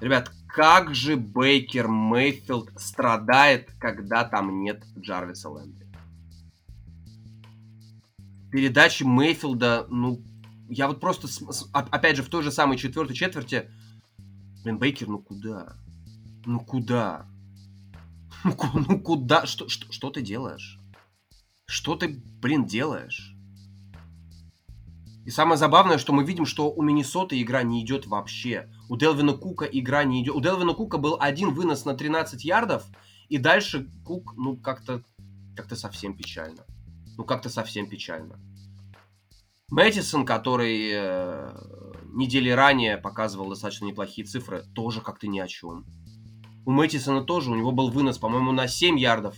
[0.00, 5.88] Ребят, как же Бейкер Мейфилд страдает, когда там нет Джарвиса Лэндри.
[8.52, 10.22] Передачи Мейфилда, ну,
[10.68, 11.26] я вот просто,
[11.72, 13.68] опять же, в той же самой четвертой четверти,
[14.62, 15.76] блин, Бейкер, ну куда?
[16.46, 17.26] Ну куда?
[18.44, 18.56] Ну,
[18.88, 19.46] ну куда?
[19.46, 20.78] Что, что, что ты делаешь?
[21.66, 23.31] Что ты, блин, делаешь?
[25.24, 28.68] И самое забавное, что мы видим, что у Миннесоты игра не идет вообще.
[28.88, 30.34] У Делвина Кука игра не идет.
[30.34, 32.84] У Делвина Кука был один вынос на 13 ярдов,
[33.28, 35.04] и дальше Кук, ну, как-то
[35.56, 36.64] как-то совсем печально.
[37.16, 38.40] Ну, как-то совсем печально.
[39.68, 41.54] Мэттисон, который э,
[42.12, 45.86] недели ранее показывал достаточно неплохие цифры, тоже как-то ни о чем.
[46.64, 49.36] У Мэттисона тоже, у него был вынос, по-моему, на 7 ярдов,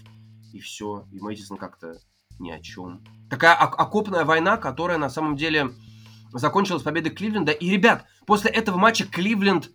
[0.52, 1.06] и все.
[1.12, 1.98] И Мэттисон как-то
[2.38, 3.04] ни о чем.
[3.34, 5.72] Такая окопная война, которая на самом деле
[6.30, 7.50] закончилась победой Кливленда.
[7.50, 9.72] И, ребят, после этого матча Кливленд...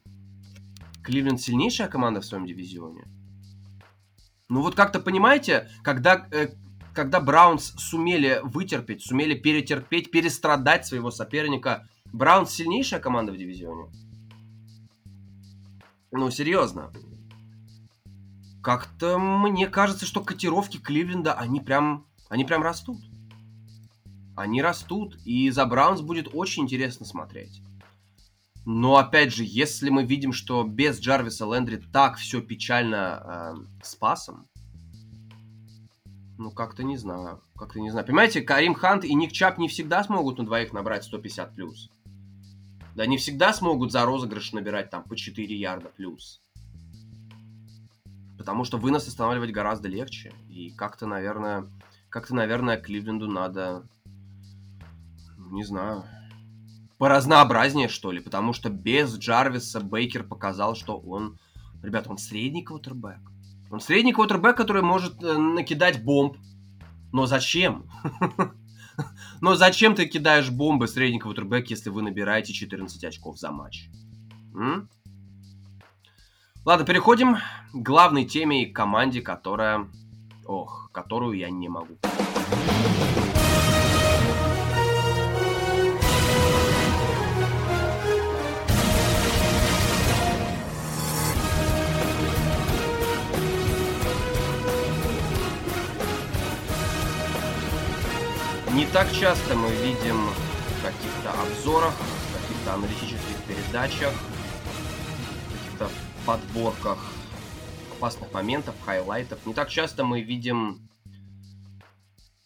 [1.04, 3.04] Кливленд сильнейшая команда в своем дивизионе.
[4.48, 6.52] Ну вот как-то понимаете, когда, э,
[6.93, 13.91] когда Браунс сумели вытерпеть, сумели перетерпеть, перестрадать своего соперника, Браунс сильнейшая команда в дивизионе.
[16.13, 16.93] Ну, серьезно.
[18.63, 23.09] Как-то мне кажется, что котировки Кливленда, они прям, они прям растут.
[24.39, 27.62] Они растут, и за Браунс будет очень интересно смотреть.
[28.65, 33.95] Но опять же, если мы видим, что без Джарвиса Лендри так все печально э, с
[33.95, 34.47] пасом,
[36.38, 38.06] ну как-то не знаю, как-то не знаю.
[38.06, 41.89] Понимаете, Карим Хант и Ник Чап не всегда смогут на двоих набрать 150 плюс.
[42.95, 46.41] Да, не всегда смогут за розыгрыш набирать там по 4 ярда плюс.
[48.38, 50.32] Потому что вынос останавливать гораздо легче.
[50.49, 51.67] И как-то, наверное,
[52.10, 53.84] как-то, наверное, Кливленду надо,
[55.50, 56.04] не знаю,
[56.98, 61.40] поразнообразнее, что ли, потому что без Джарвиса Бейкер показал, что он,
[61.82, 63.20] ребят, он средний квотербек.
[63.72, 66.38] Он средний квотербек, который может э, накидать бомб.
[67.12, 67.90] Но зачем?
[69.42, 73.90] Но зачем ты кидаешь бомбы средний квотербек, если вы набираете 14 очков за матч?
[76.66, 77.38] Ладно, переходим
[77.72, 79.88] к главной теме и команде, которая...
[80.46, 81.98] Ох, которую я не могу.
[98.80, 105.89] Не так часто мы видим в каких-то обзорах, в каких-то аналитических передачах, в каких-то
[106.26, 106.98] подборках
[107.98, 109.46] опасных моментов, хайлайтов.
[109.46, 110.89] Не так часто мы видим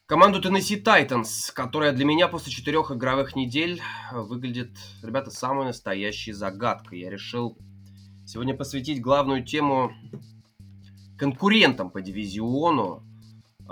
[0.07, 3.79] команду Tennessee Titans, которая для меня после четырех игровых недель
[4.11, 4.71] выглядит,
[5.03, 7.01] ребята, самой настоящей загадкой.
[7.01, 7.59] Я решил
[8.25, 9.93] сегодня посвятить главную тему
[11.15, 13.03] конкурентам по дивизиону,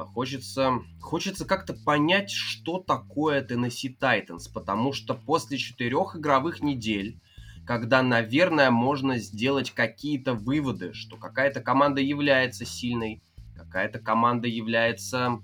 [0.06, 7.20] хочется, хочется как-то понять, что такое Tennessee Titans, потому что после четырех игровых недель,
[7.66, 13.22] когда, наверное, можно сделать какие-то выводы, что какая-то команда является сильной,
[13.56, 15.40] какая-то команда является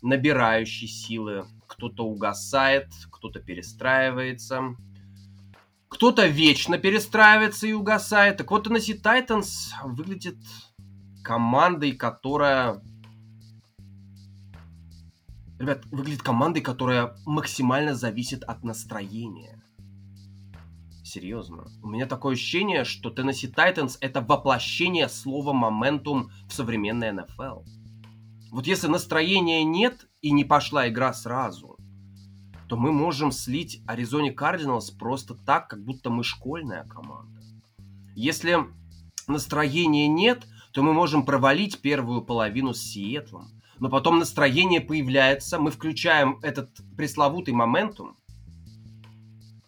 [0.00, 4.74] набирающей силы, кто-то угасает, кто-то перестраивается,
[5.88, 8.38] кто-то вечно перестраивается и угасает.
[8.38, 10.38] Так вот, Tennessee Titans выглядит
[11.22, 12.82] командой, которая
[15.62, 19.62] Ребят, выглядит командой, которая максимально зависит от настроения.
[21.04, 21.68] Серьезно.
[21.84, 27.62] У меня такое ощущение, что Tennessee Titans это воплощение слова моментум в современной НФЛ.
[28.50, 31.76] Вот если настроения нет и не пошла игра сразу,
[32.68, 37.40] то мы можем слить Аризоне Кардиналс просто так, как будто мы школьная команда.
[38.16, 38.58] Если
[39.28, 45.72] настроения нет, то мы можем провалить первую половину с Сиэтлом но потом настроение появляется, мы
[45.72, 48.16] включаем этот пресловутый моментум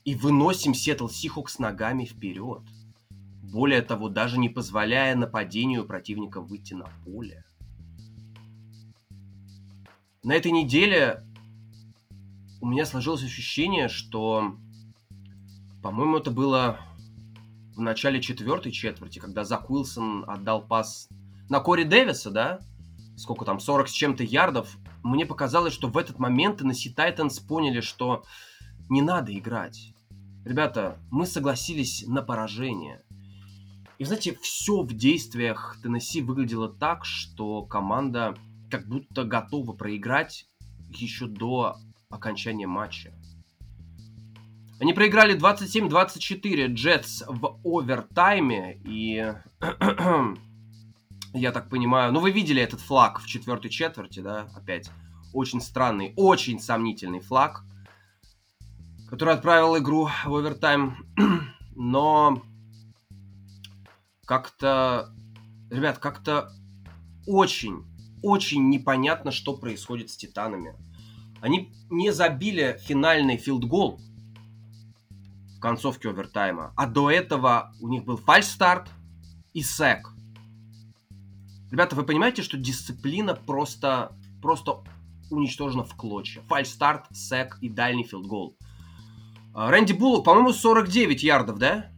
[0.04, 2.62] и выносим Сиэтл Сихокс ногами вперед.
[3.42, 7.44] Более того, даже не позволяя нападению противника выйти на поле.
[10.22, 11.24] На этой неделе
[12.60, 14.54] у меня сложилось ощущение, что,
[15.82, 16.78] по-моему, это было
[17.74, 21.08] в начале четвертой четверти, когда Зак Уилсон отдал пас
[21.48, 22.60] на Кори Дэвиса, да?
[23.16, 27.80] Сколько там, 40 с чем-то ярдов, мне показалось, что в этот момент Tennessee Titans поняли,
[27.80, 28.24] что
[28.88, 29.94] не надо играть.
[30.44, 33.02] Ребята, мы согласились на поражение.
[33.98, 38.36] И, знаете, все в действиях Теннесси выглядело так, что команда
[38.70, 40.46] как будто готова проиграть
[40.90, 41.76] еще до
[42.10, 43.14] окончания матча.
[44.80, 49.32] Они проиграли 27-24 Джетс в овертайме, и
[51.34, 52.12] я так понимаю.
[52.12, 54.90] Ну, вы видели этот флаг в четвертой четверти, да, опять.
[55.32, 57.64] Очень странный, очень сомнительный флаг,
[59.08, 60.96] который отправил игру в овертайм.
[61.74, 62.40] Но
[64.24, 65.12] как-то,
[65.70, 66.52] ребят, как-то
[67.26, 67.84] очень,
[68.22, 70.76] очень непонятно, что происходит с Титанами.
[71.40, 74.00] Они не забили финальный филдгол
[75.56, 78.88] в концовке овертайма, а до этого у них был фальш-старт
[79.52, 80.13] и сек.
[81.70, 84.84] Ребята, вы понимаете, что дисциплина просто, просто
[85.30, 86.42] уничтожена в клочья.
[86.42, 88.56] Фальстарт, сек и дальний филдгол.
[89.54, 91.90] А, Рэнди Буллок, по-моему, 49 ярдов, да?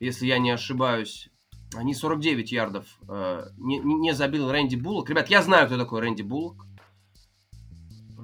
[0.00, 1.28] Если я не ошибаюсь.
[1.74, 5.10] Они 49 ярдов э, не, не забил Рэнди Буллок.
[5.10, 6.66] Ребят, я знаю, кто такой Рэнди Буллок.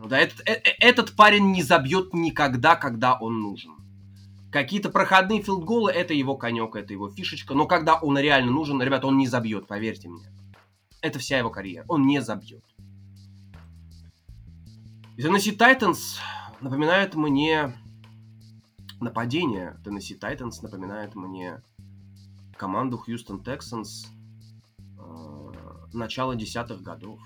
[0.06, 3.81] Да, этот, э, э этот парень не забьет никогда, когда он нужен.
[4.52, 7.54] Какие-то проходные филдголы, это его конек, это его фишечка.
[7.54, 10.30] Но когда он реально нужен, ребята, он не забьет, поверьте мне.
[11.00, 11.86] это вся его карьера.
[11.88, 12.62] Он не забьет.
[15.16, 16.18] И Tennessee Titans
[16.60, 17.74] напоминает мне
[19.00, 19.80] нападение.
[19.84, 21.62] Tennessee Titans напоминает мне
[22.56, 24.06] команду Houston Texans
[24.98, 25.52] э,
[25.94, 27.18] начала десятых годов.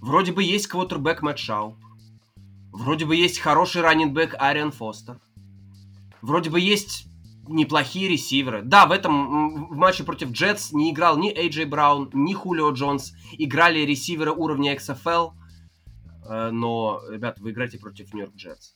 [0.00, 1.76] Вроде бы есть квотербек Мэтт Шауп.
[2.72, 5.20] Вроде бы есть хороший раннинбэк Ариан Фостер.
[6.22, 7.06] Вроде бы есть
[7.50, 8.62] неплохие ресиверы.
[8.62, 13.12] Да, в этом в матче против Джетс не играл ни Эйджей Браун, ни Хулио Джонс.
[13.32, 15.32] Играли ресиверы уровня XFL.
[16.28, 18.74] Э, но, ребят, вы играете против Нью-Йорк Джетс.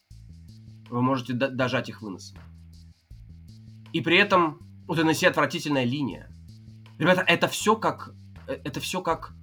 [0.90, 2.38] Вы можете дожать их выносом.
[3.92, 6.28] И при этом у Теннесси отвратительная линия.
[6.98, 8.12] Ребята, это все как...
[8.46, 9.34] Э, это все как...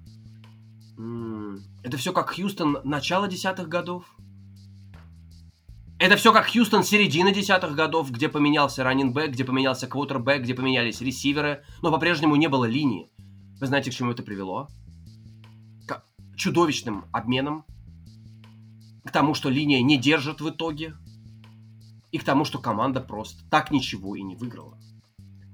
[1.82, 4.04] Это все как Хьюстон начала десятых годов.
[6.02, 11.00] Это все как Хьюстон середины десятых годов, где поменялся раннинбэк, где поменялся квотербэк, где поменялись
[11.00, 13.08] ресиверы, но по-прежнему не было линии.
[13.60, 14.66] Вы знаете, к чему это привело?
[15.86, 16.02] К
[16.34, 17.64] чудовищным обменам,
[19.04, 20.96] к тому, что линия не держит в итоге,
[22.10, 24.76] и к тому, что команда просто так ничего и не выиграла.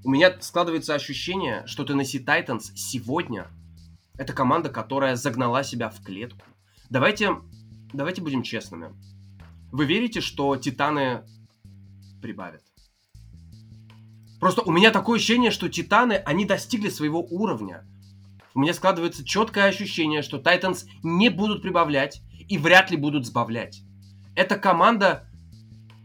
[0.02, 3.48] У меня складывается ощущение, что Tennessee Titans сегодня
[4.14, 6.46] это команда, которая загнала себя в клетку.
[6.88, 7.36] Давайте,
[7.92, 8.94] давайте будем честными.
[9.70, 11.24] Вы верите, что Титаны
[12.22, 12.62] прибавят?
[14.40, 17.84] Просто у меня такое ощущение, что Титаны, они достигли своего уровня.
[18.54, 23.82] У меня складывается четкое ощущение, что Тайтанс не будут прибавлять и вряд ли будут сбавлять.
[24.34, 25.28] Эта команда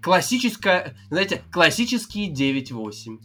[0.01, 3.19] классическая, знаете, классические 9-8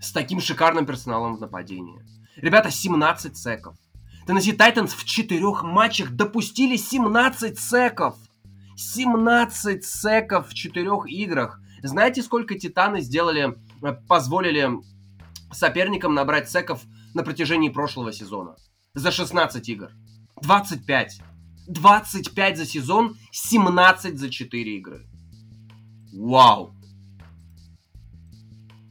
[0.00, 2.04] с таким шикарным персоналом в нападении.
[2.36, 3.76] Ребята, 17 секов.
[4.26, 8.16] Теннесси Тайтанс в четырех матчах допустили 17 секов.
[8.78, 11.60] 17 секов в четырех играх.
[11.82, 14.70] Знаете, сколько Титаны сделали, э, позволили
[15.50, 18.54] соперникам набрать секов на протяжении прошлого сезона?
[18.94, 19.90] За 16 игр.
[20.42, 21.20] 25.
[21.66, 25.06] 25 за сезон, 17 за 4 игры.
[26.12, 26.72] Вау!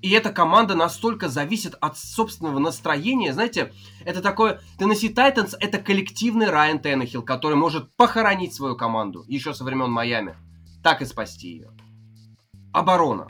[0.02, 3.34] И эта команда настолько зависит от собственного настроения.
[3.34, 3.74] Знаете,
[4.06, 4.62] это такое...
[4.80, 10.36] Tennessee Titans— это коллективный Райан Теннехилл, который может похоронить свою команду еще со времен Майами.
[10.84, 11.72] Так и спасти ее.
[12.74, 13.28] Оборона.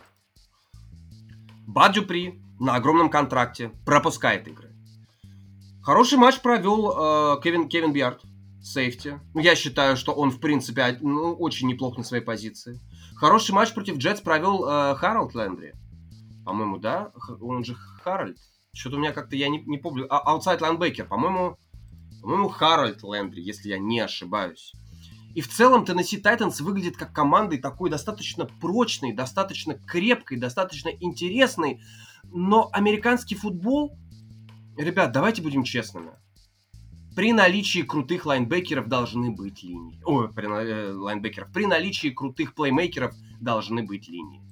[1.66, 4.74] Бад Дюпри на огромном контракте пропускает игры.
[5.82, 8.22] Хороший матч провел э, Кевин, Кевин Биард,
[8.62, 9.22] сейфти.
[9.34, 12.82] Я считаю, что он, в принципе, ну, очень неплох на своей позиции.
[13.16, 15.74] Хороший матч против Jets провел э, Харалд Лендри.
[16.48, 17.12] По-моему, да?
[17.42, 18.38] Он же Харальд.
[18.74, 20.08] Что-то у меня как-то, я не, не помню.
[20.10, 21.58] А, outside linebacker, по-моему,
[22.22, 24.72] по-моему, Харальд Лендри, если я не ошибаюсь.
[25.36, 31.82] И в целом Теннесси Тайтанс выглядит как командой такой достаточно прочной, достаточно крепкой, достаточно интересной.
[32.32, 33.98] Но американский футбол,
[34.78, 36.12] ребят, давайте будем честными.
[37.14, 40.00] При наличии крутых лайнбекеров должны быть линии.
[40.06, 41.52] Ой, при, э, лайнбекеров.
[41.52, 44.47] При наличии крутых плеймейкеров должны быть линии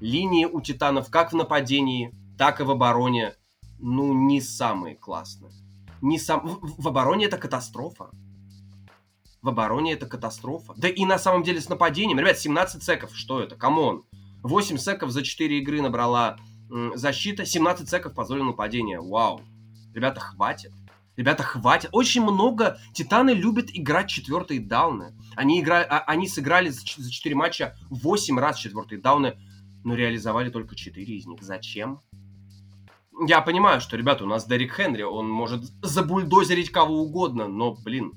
[0.00, 3.34] линии у Титанов как в нападении, так и в обороне,
[3.78, 5.52] ну, не самые классные.
[6.02, 6.58] Не сам...
[6.62, 8.10] в, обороне это катастрофа.
[9.42, 10.74] В обороне это катастрофа.
[10.76, 12.18] Да и на самом деле с нападением.
[12.18, 13.56] Ребят, 17 секов, что это?
[13.56, 14.04] Come on.
[14.42, 16.36] 8 секов за 4 игры набрала
[16.94, 19.00] защита, 17 секов позволило нападение.
[19.00, 19.40] Вау.
[19.94, 20.72] Ребята, хватит.
[21.16, 21.90] Ребята, хватит.
[21.92, 22.78] Очень много.
[22.92, 25.14] Титаны любят играть четвертые дауны.
[25.34, 25.82] Они, игра...
[25.82, 29.38] А, они сыграли за 4 матча 8 раз четвертые дауны
[29.86, 31.42] но реализовали только 4 из них.
[31.42, 32.00] Зачем?
[33.26, 38.12] Я понимаю, что, ребята, у нас Дерек Хенри, он может забульдозерить кого угодно, но, блин,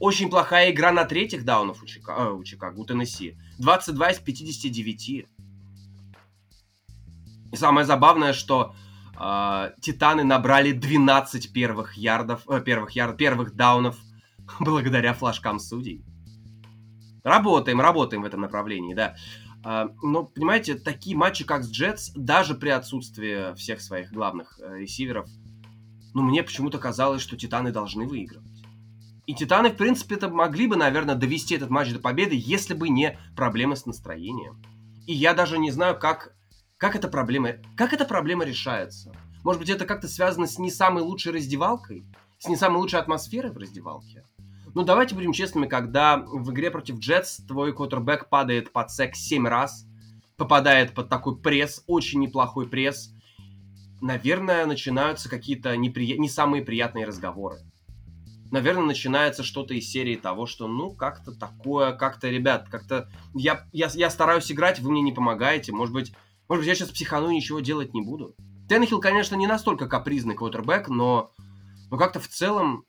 [0.00, 2.12] очень плохая игра на третьих даунов у, Чика...
[2.12, 3.36] э, у Чикаго, у Теннесси.
[3.58, 5.08] 22 из 59.
[5.08, 5.26] И
[7.56, 8.74] самое забавное, что
[9.20, 13.98] э, Титаны набрали 12 первых ярдов, э, первых ярдов, первых даунов
[14.60, 16.02] благодаря флажкам судей.
[17.22, 19.14] Работаем, работаем в этом направлении, да.
[19.64, 24.78] А, но, понимаете, такие матчи, как с Джетс, даже при отсутствии всех своих главных э,
[24.78, 25.28] ресиверов,
[26.14, 28.50] ну, мне почему-то казалось, что Титаны должны выигрывать.
[29.26, 32.88] И Титаны, в принципе, это могли бы, наверное, довести этот матч до победы, если бы
[32.88, 34.60] не проблемы с настроением.
[35.06, 36.34] И я даже не знаю, как,
[36.76, 39.12] как, эта, проблема, как эта проблема решается.
[39.44, 42.04] Может быть, это как-то связано с не самой лучшей раздевалкой?
[42.38, 44.24] С не самой лучшей атмосферой в раздевалке?
[44.74, 49.46] Ну, давайте будем честными, когда в игре против Джетс твой квотербек падает под сек 7
[49.46, 49.86] раз,
[50.38, 53.12] попадает под такой пресс, очень неплохой пресс,
[54.00, 56.18] наверное, начинаются какие-то непри...
[56.18, 57.58] не самые приятные разговоры.
[58.50, 63.90] Наверное, начинается что-то из серии того, что, ну, как-то такое, как-то, ребят, как-то я, я,
[63.92, 66.12] я стараюсь играть, вы мне не помогаете, может быть,
[66.48, 68.34] может быть, я сейчас психану и ничего делать не буду.
[68.68, 71.30] Тенхилл, конечно, не настолько капризный квотербек, но
[71.90, 72.84] Но как-то в целом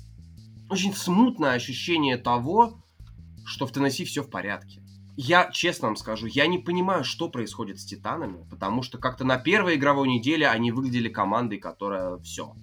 [0.74, 2.84] очень смутное ощущение того,
[3.46, 4.82] что в Теннесси все в порядке.
[5.16, 9.38] Я честно вам скажу, я не понимаю, что происходит с Титанами, потому что как-то на
[9.38, 12.56] первой игровой неделе они выглядели командой, которая все.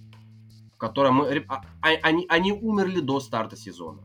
[0.77, 4.03] Которая мы, а, а, они, они умерли до старта сезона.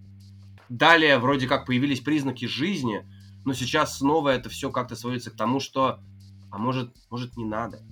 [0.69, 3.05] Далее вроде как появились признаки жизни,
[3.45, 5.99] но сейчас снова это все как-то сводится к тому, что
[6.51, 7.83] а может, может не надо.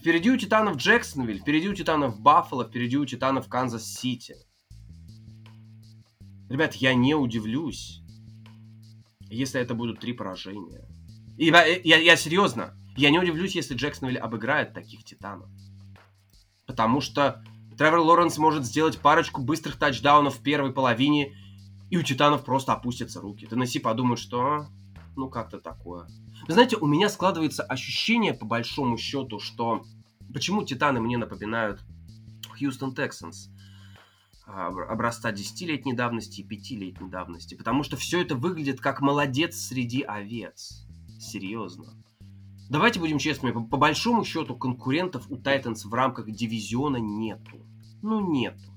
[0.00, 4.36] Впереди у Титанов Джексонвиль, впереди у Титанов Баффало, впереди у Титанов Канзас-Сити.
[6.48, 8.00] Ребят, я не удивлюсь,
[9.28, 10.86] если это будут три поражения.
[11.36, 15.48] И я, я, я серьезно, я не удивлюсь, если Джексонвилл обыграет таких титанов.
[16.66, 17.42] Потому что
[17.76, 21.34] Тревор Лоренс может сделать парочку быстрых тачдаунов в первой половине,
[21.90, 23.46] и у титанов просто опустятся руки.
[23.46, 24.68] Теннесси подумает, что «А,
[25.16, 26.06] ну как-то такое.
[26.46, 29.84] Вы знаете, у меня складывается ощущение, по большому счету, что
[30.32, 31.80] почему титаны мне напоминают
[32.56, 33.50] Хьюстон Тексанс
[34.46, 37.54] образца 10-летней давности и 5-летней давности.
[37.54, 40.86] Потому что все это выглядит как молодец среди овец.
[41.18, 41.94] Серьезно.
[42.68, 47.66] Давайте будем честными, по, по большому счету конкурентов у Тайтанс в рамках дивизиона нету.
[48.02, 48.72] Ну нету.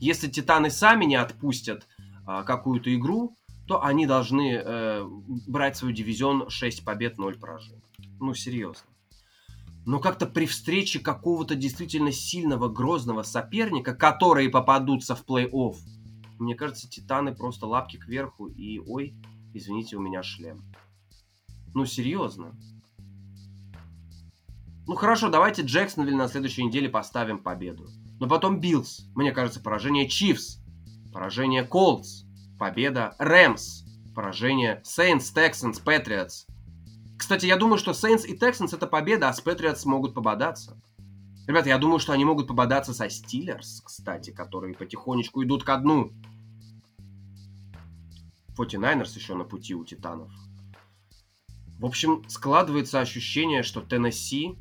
[0.00, 1.86] Если Титаны сами не отпустят
[2.26, 3.36] а, какую-то игру,
[3.68, 5.04] то они должны э,
[5.46, 7.82] брать свой дивизион 6 побед, 0 поражений.
[8.18, 8.91] Ну серьезно
[9.84, 15.76] но как-то при встрече какого-то действительно сильного, грозного соперника, которые попадутся в плей-офф,
[16.38, 19.14] мне кажется, Титаны просто лапки кверху и, ой,
[19.54, 20.64] извините, у меня шлем.
[21.74, 22.56] Ну, серьезно.
[24.86, 27.88] Ну, хорошо, давайте Джексонвиль на следующей неделе поставим победу.
[28.18, 29.06] Но потом Bills.
[29.14, 30.58] Мне кажется, поражение Chiefs.
[31.12, 32.24] Поражение Colts.
[32.58, 33.84] Победа Rams.
[34.14, 36.46] Поражение Saints, Texans, Patriots.
[37.22, 40.76] Кстати, я думаю, что Saints и Texans это победа, а с Patriots могут пободаться.
[41.46, 46.10] Ребята, я думаю, что они могут пободаться со Steelers, кстати, которые потихонечку идут ко дну.
[48.58, 50.32] 49ers еще на пути у Титанов.
[51.78, 54.58] В общем, складывается ощущение, что Теннесси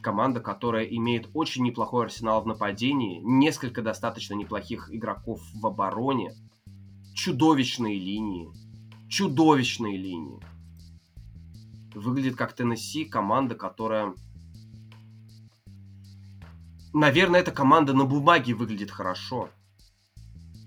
[0.00, 6.36] команда, которая имеет очень неплохой арсенал в нападении, несколько достаточно неплохих игроков в обороне,
[7.14, 8.48] чудовищные линии,
[9.08, 10.40] чудовищные линии
[11.94, 14.14] выглядит как Теннесси, команда, которая...
[16.92, 19.48] Наверное, эта команда на бумаге выглядит хорошо.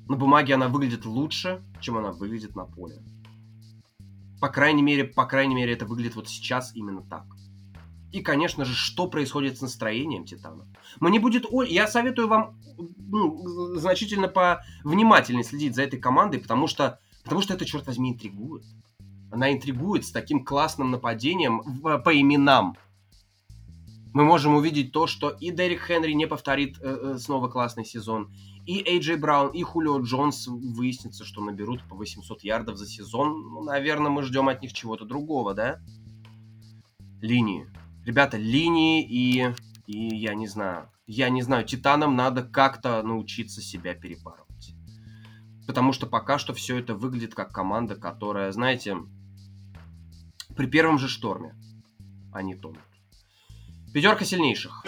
[0.07, 3.01] На бумаге она выглядит лучше, чем она выглядит на поле.
[4.39, 7.25] По крайней мере, по крайней мере, это выглядит вот сейчас именно так.
[8.11, 10.67] И, конечно же, что происходит с настроением Титана.
[10.99, 11.45] Мне будет...
[11.67, 17.65] Я советую вам ну, значительно повнимательнее следить за этой командой, потому что, потому что это,
[17.65, 18.63] черт возьми, интригует.
[19.33, 22.77] Она интригует с таким классным нападением в, по именам.
[24.13, 28.31] Мы можем увидеть то, что и Дерек Хенри не повторит э, э снова классный сезон,
[28.67, 33.49] и Эйджей Браун, и Хулио Джонс выяснится, что наберут по 800 ярдов за сезон.
[33.49, 35.79] Ну, наверное, мы ждем от них чего-то другого, да?
[37.19, 37.67] Линии.
[38.05, 39.51] Ребята, линии и...
[39.87, 40.91] И я не знаю.
[41.07, 44.75] Я не знаю, Титанам надо как-то научиться себя перепарывать.
[45.65, 48.95] Потому что пока что все это выглядит как команда, которая, знаете,
[50.55, 51.55] при первом же шторме
[52.31, 52.81] они тонут.
[53.93, 54.83] Пятерка сильнейших.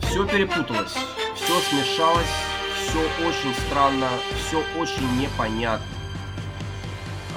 [0.00, 0.96] Все перепуталось,
[1.34, 2.30] все смешалось,
[2.74, 5.86] все очень странно, все очень непонятно.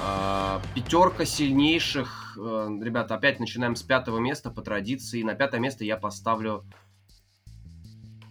[0.02, 2.38] А, пятерка сильнейших.
[2.38, 5.22] Э, ребята, опять начинаем с пятого места по традиции.
[5.22, 6.64] На пятое место я поставлю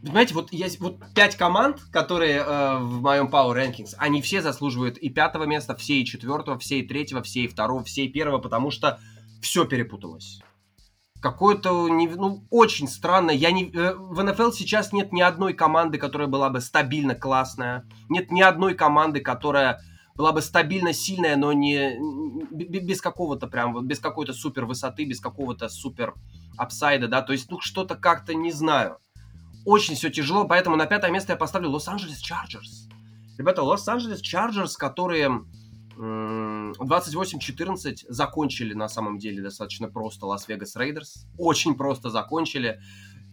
[0.02, 4.98] Понимаете, вот есть вот пять команд, которые э, в моем Power Rankings, они все заслуживают
[4.98, 8.40] и пятого места, все и четвертого, все и третьего, все и второго, все и первого,
[8.40, 9.00] потому что
[9.42, 10.40] все перепуталось.
[11.22, 13.32] Какое-то, ну, очень странно.
[13.32, 17.86] Я не, э, в НФЛ сейчас нет ни одной команды, которая была бы стабильно классная.
[18.08, 19.82] Нет ни одной команды, которая
[20.16, 21.98] была бы стабильно сильная, но не
[22.52, 26.14] без какого-то прям, вот без какой-то супер высоты, без какого-то супер
[26.58, 29.00] upside а, да, то есть, ну, что-то как-то не знаю
[29.70, 32.88] очень все тяжело, поэтому на пятое место я поставлю Лос-Анджелес Chargers.
[33.38, 35.46] Ребята, Лос-Анджелес Chargers, которые
[35.96, 41.28] 28-14 закончили на самом деле достаточно просто Лас-Вегас Raiders.
[41.38, 42.82] Очень просто закончили.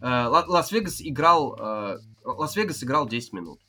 [0.03, 3.61] Э, Лас-Вегас играл, э, Лас-Вегас играл 10 минут.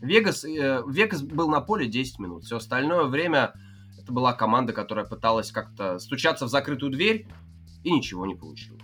[0.00, 2.44] Вегас, э, Вегас был на поле 10 минут.
[2.44, 3.52] Все остальное время
[4.00, 7.26] это была команда, которая пыталась как-то стучаться в закрытую дверь,
[7.82, 8.77] и ничего не получилось.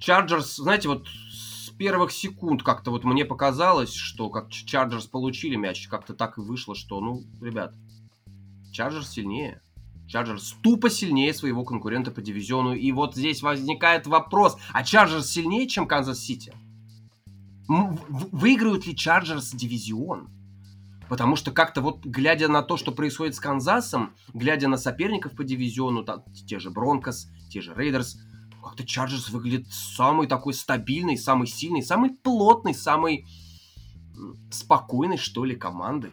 [0.00, 5.88] Chargers, знаете, вот с первых секунд как-то вот мне показалось, что как Chargers получили мяч,
[5.88, 7.74] как-то так и вышло, что, ну, ребят,
[8.72, 9.60] Чарджерс сильнее.
[10.08, 12.74] Чарджерс тупо сильнее своего конкурента по дивизиону.
[12.74, 16.52] И вот здесь возникает вопрос, а Чарджерс сильнее, чем Канзас-Сити?
[17.68, 20.28] Выиграют ли Чарджерс дивизион?
[21.08, 25.44] Потому что как-то вот, глядя на то, что происходит с Канзасом, глядя на соперников по
[25.44, 28.18] дивизиону, там, те же Бронкос, те же Рейдерс,
[28.62, 33.26] как-то Чарджерс выглядит самый такой стабильный, самый сильный, самый плотный, самый
[34.50, 36.12] спокойной, что ли, командой.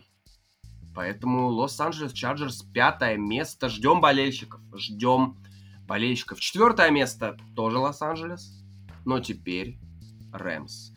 [0.96, 3.70] Поэтому Лос-Анджелес Чарджерс пятое место.
[3.70, 4.62] Ждем болельщиков.
[4.76, 5.38] Ждем
[5.88, 6.40] болельщиков.
[6.40, 8.64] Четвертое место тоже Лос-Анджелес.
[9.06, 9.80] Но теперь
[10.34, 10.94] Рэмс.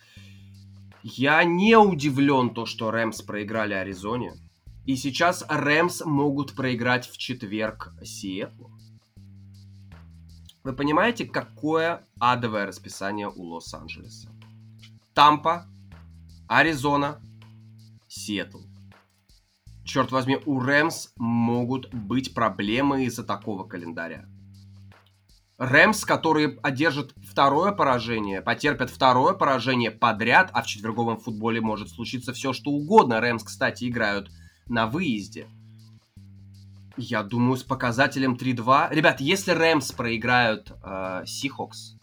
[1.03, 4.35] Я не удивлен то, что Рэмс проиграли Аризоне.
[4.87, 8.70] И сейчас Рэмс могут проиграть в четверг Сиэтлу.
[10.63, 14.29] Вы понимаете, какое адовое расписание у Лос-Анджелеса?
[15.15, 15.67] Тампа,
[16.49, 17.21] Аризона,
[18.09, 18.61] Сиэтл.
[19.85, 24.29] Черт возьми, у Рэмс могут быть проблемы из-за такого календаря.
[25.57, 32.33] Рэмс, которые одержат второе поражение, потерпят второе поражение подряд, а в четверговом футболе может случиться
[32.33, 33.21] все, что угодно.
[33.21, 34.31] Рэмс, кстати, играют
[34.67, 35.49] на выезде.
[37.01, 38.95] Я думаю, с показателем 3-2.
[38.95, 40.71] Ребят, если Рэмс проиграют
[41.25, 41.99] Сихокс, э,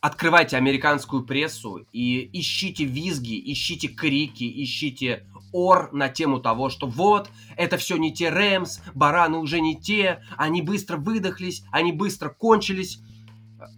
[0.00, 7.30] открывайте американскую прессу и ищите визги, ищите крики, ищите ор на тему того, что вот,
[7.56, 12.98] это все не те Рэмс, бараны уже не те, они быстро выдохлись, они быстро кончились.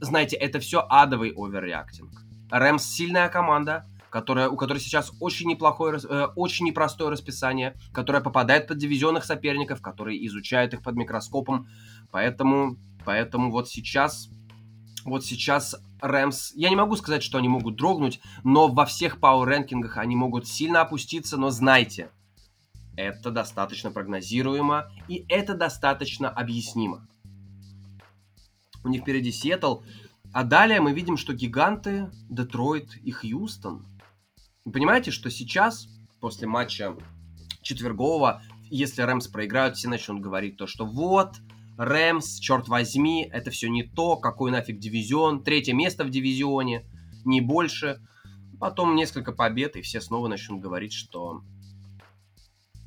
[0.01, 2.25] Знаете, это все адовый оверреактинг.
[2.51, 8.67] Рэмс сильная команда, которая, у которой сейчас очень неплохое, э, очень непростое расписание, которая попадает
[8.67, 11.69] под дивизионных соперников, которые изучают их под микроскопом.
[12.11, 14.31] Поэтому, поэтому вот сейчас
[15.05, 19.97] вот сейчас Рэмс, я не могу сказать, что они могут дрогнуть, но во всех пауэр-рэнкингах
[19.97, 22.11] они могут сильно опуститься, но знайте,
[22.97, 27.07] это достаточно прогнозируемо и это достаточно объяснимо.
[28.85, 29.79] У них впереди Сиэтл,
[30.33, 33.87] а далее мы видим, что гиганты, Детройт и Хьюстон.
[34.69, 35.89] Вы понимаете, что сейчас,
[36.21, 36.95] после матча
[37.63, 41.37] четвергового, если Рэмс проиграют, все начнут говорить то, что вот,
[41.79, 46.85] Рэмс, черт возьми, это все не то, какой нафиг дивизион, третье место в дивизионе,
[47.25, 47.99] не больше.
[48.61, 51.41] Потом несколько побед, и все снова начнут говорить, что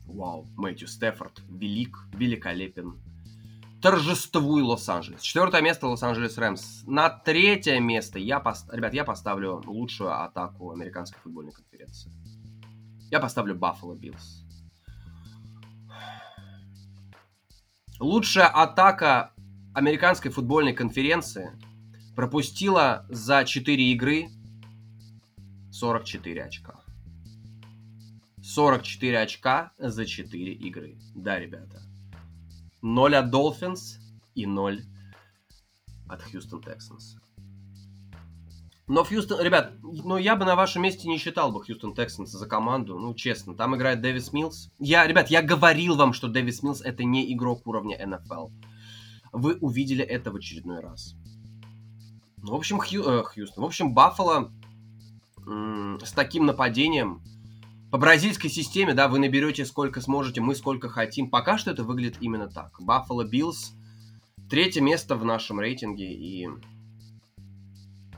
[0.06, 3.02] вау, Мэтью Стефорд велик, великолепен.
[3.82, 5.22] Торжествуй Лос-Анджелес.
[5.22, 6.84] Четвертое место Лос-Анджелес Рэмс.
[6.86, 8.72] На третье место я, пост...
[8.72, 12.12] ребят, я поставлю лучшую атаку американской футбольной конференции.
[13.10, 14.46] Я поставлю Баффало Биллс.
[18.00, 19.34] Лучшая атака
[19.74, 21.52] американской футбольной конференции
[22.16, 24.30] пропустила за 4 игры
[25.72, 26.82] 44 очка.
[28.44, 31.00] 44 очка за 4 игры.
[31.16, 31.82] Да, ребята.
[32.82, 34.00] 0 от Dolphins
[34.36, 34.84] и 0
[36.08, 37.18] от Houston Texans.
[38.88, 42.46] Но Хьюстон, ребят, ну я бы на вашем месте не считал бы Хьюстон Texans за
[42.46, 43.56] команду, ну честно.
[43.56, 44.70] Там играет Дэвис Милс.
[44.80, 48.52] Я, ребят, я говорил вам, что Дэвис Милс это не игрок уровня NFL.
[49.32, 51.16] Вы увидели это в очередной раз.
[52.38, 53.64] Ну, в общем, Хью, э, Хьюстон.
[53.64, 54.52] В общем, Баффало
[55.48, 57.24] м- с таким нападением
[57.92, 61.30] по бразильской системе, да, вы наберете сколько сможете, мы сколько хотим.
[61.30, 62.72] Пока что это выглядит именно так.
[62.80, 63.74] Баффало Биллс
[64.50, 66.48] третье место в нашем рейтинге и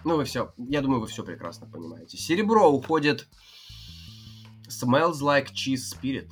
[0.05, 2.17] ну, вы все, я думаю, вы все прекрасно понимаете.
[2.17, 3.27] Серебро уходит
[4.67, 6.29] Smells Like Cheese Spirit.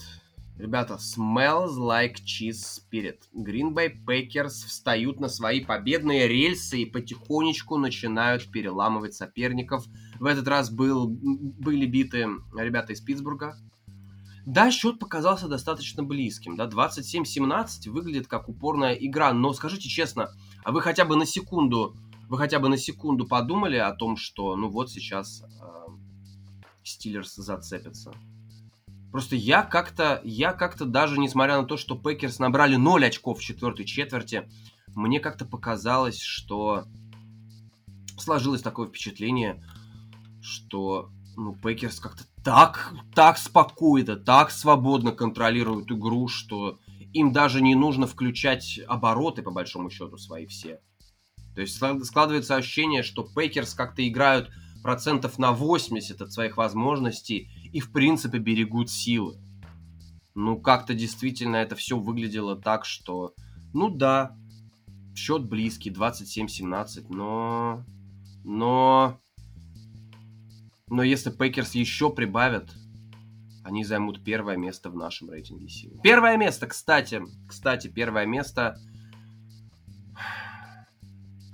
[0.62, 3.22] Ребята, smells like cheese spirit.
[3.34, 9.86] Green Bay Packers встают на свои победные рельсы и потихонечку начинают переламывать соперников.
[10.22, 13.58] В этот раз был, были биты ребята из Питтсбурга.
[14.46, 16.56] Да, счет показался достаточно близким.
[16.56, 19.34] Да, 27-17 выглядит как упорная игра.
[19.34, 20.30] Но скажите честно,
[20.64, 21.96] а вы хотя бы на секунду
[22.30, 25.44] вы хотя бы на секунду подумали о том, что ну вот сейчас
[26.84, 28.14] Стиллерс зацепится?
[29.12, 33.44] Просто я как-то, я как-то даже, несмотря на то, что Пэкерс набрали 0 очков в
[33.44, 34.48] четвертой четверти,
[34.94, 36.86] мне как-то показалось, что
[38.20, 39.62] сложилось такое впечатление,
[40.42, 46.80] что ну, Пэкерс как-то так, так спокойно, так свободно контролируют игру, что
[47.14, 50.80] им даже не нужно включать обороты, по большому счету, свои все.
[51.56, 54.50] То есть складывается ощущение, что Пейкерс как-то играют
[54.82, 59.38] процентов на 80 от своих возможностей и в принципе берегут силы.
[60.34, 63.34] Ну, как-то действительно это все выглядело так, что,
[63.74, 64.38] ну да,
[65.14, 67.84] счет близкий, 27-17, но...
[68.44, 69.20] Но...
[70.92, 72.70] Но если Пейкерс еще прибавят,
[73.64, 75.98] они займут первое место в нашем рейтинге сил.
[76.04, 78.78] Первое место, кстати, кстати, первое место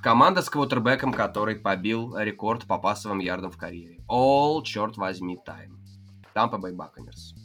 [0.01, 3.99] команда с квотербеком, который побил рекорд по пасовым ярдам в карьере.
[4.09, 5.77] All, черт возьми, time.
[6.33, 7.35] Тампа Бэй Баконерс.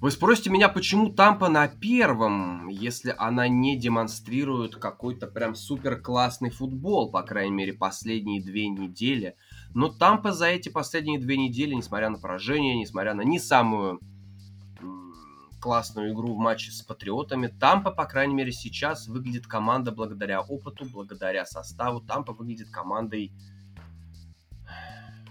[0.00, 6.48] Вы спросите меня, почему Тампа на первом, если она не демонстрирует какой-то прям супер классный
[6.48, 9.34] футбол, по крайней мере, последние две недели.
[9.74, 14.00] Но Тампа за эти последние две недели, несмотря на поражение, несмотря на не самую
[15.60, 20.86] классную игру в матче с Патриотами, Тампа, по крайней мере, сейчас выглядит команда благодаря опыту,
[20.90, 22.00] благодаря составу.
[22.00, 23.32] Тампа выглядит командой,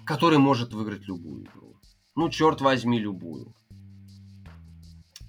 [0.05, 1.75] которая может выиграть любую игру.
[2.15, 3.53] Ну, черт возьми, любую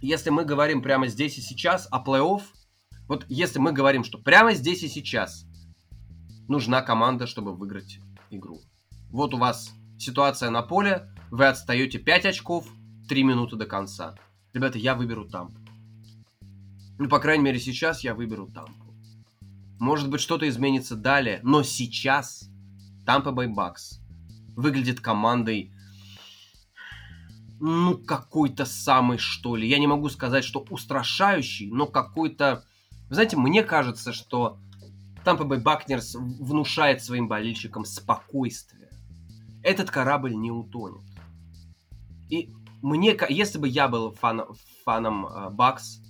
[0.01, 2.43] если мы говорим прямо здесь и сейчас о плей-офф,
[3.07, 5.45] вот если мы говорим, что прямо здесь и сейчас
[6.49, 8.01] нужна команда, чтобы выиграть
[8.31, 8.61] игру.
[9.11, 12.69] Вот у вас ситуация на поле, вы отстаете 5 очков,
[13.09, 14.15] 3 минуты до конца.
[14.53, 15.59] Ребята, я выберу Тампу.
[16.99, 18.95] Ну, по крайней мере, сейчас я выберу Тампу.
[19.81, 22.49] Может быть, что-то изменится далее, но сейчас
[23.05, 24.01] Тампа Бэй Бакс
[24.55, 25.73] выглядит командой,
[27.59, 29.69] ну, какой-то самый, что ли.
[29.69, 32.65] Я не могу сказать, что устрашающий, но какой-то...
[33.09, 34.59] Вы знаете, мне кажется, что
[35.25, 38.80] Тампа Бэй Бакнерс внушает своим болельщикам спокойствие.
[39.63, 41.03] Этот корабль не утонет.
[42.29, 42.51] И
[42.83, 44.43] мне, если бы я был фан,
[44.85, 46.01] фаном э, Бакс,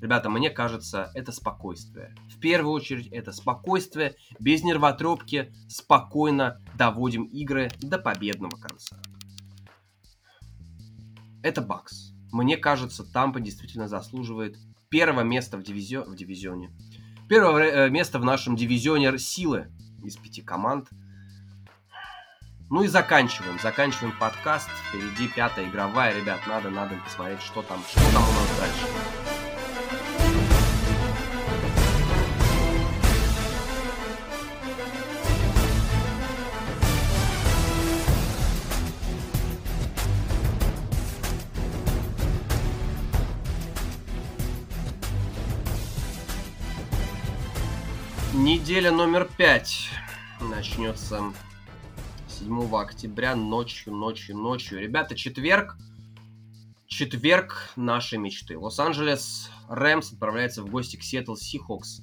[0.00, 2.14] ребята, мне кажется, это спокойствие.
[2.28, 8.96] В первую очередь, это спокойствие, без нервотрепки, спокойно доводим игры до победного конца
[11.42, 12.12] это Бакс.
[12.32, 14.58] Мне кажется, Тампа действительно заслуживает
[14.88, 16.04] первого места в, дивизио...
[16.04, 16.70] в дивизионе.
[17.28, 19.68] Первого э, места в нашем дивизионе силы
[20.02, 20.88] из пяти команд.
[22.72, 23.58] Ну и заканчиваем.
[23.58, 24.70] Заканчиваем подкаст.
[24.88, 26.14] Впереди пятая игровая.
[26.14, 28.86] Ребят, надо, надо посмотреть, что там, что там у нас дальше.
[48.32, 49.88] Неделя номер пять
[50.40, 51.32] начнется
[52.40, 54.80] 7 октября ночью, ночью, ночью.
[54.80, 55.76] Ребята, четверг.
[56.86, 58.56] Четверг нашей мечты.
[58.56, 62.00] Лос-Анджелес Рэмс отправляется в гости к Сиэтл Сихокс.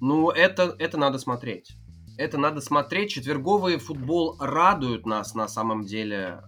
[0.00, 1.72] Ну, это, это надо смотреть.
[2.16, 3.10] Это надо смотреть.
[3.10, 6.40] Четверговый футбол радует нас на самом деле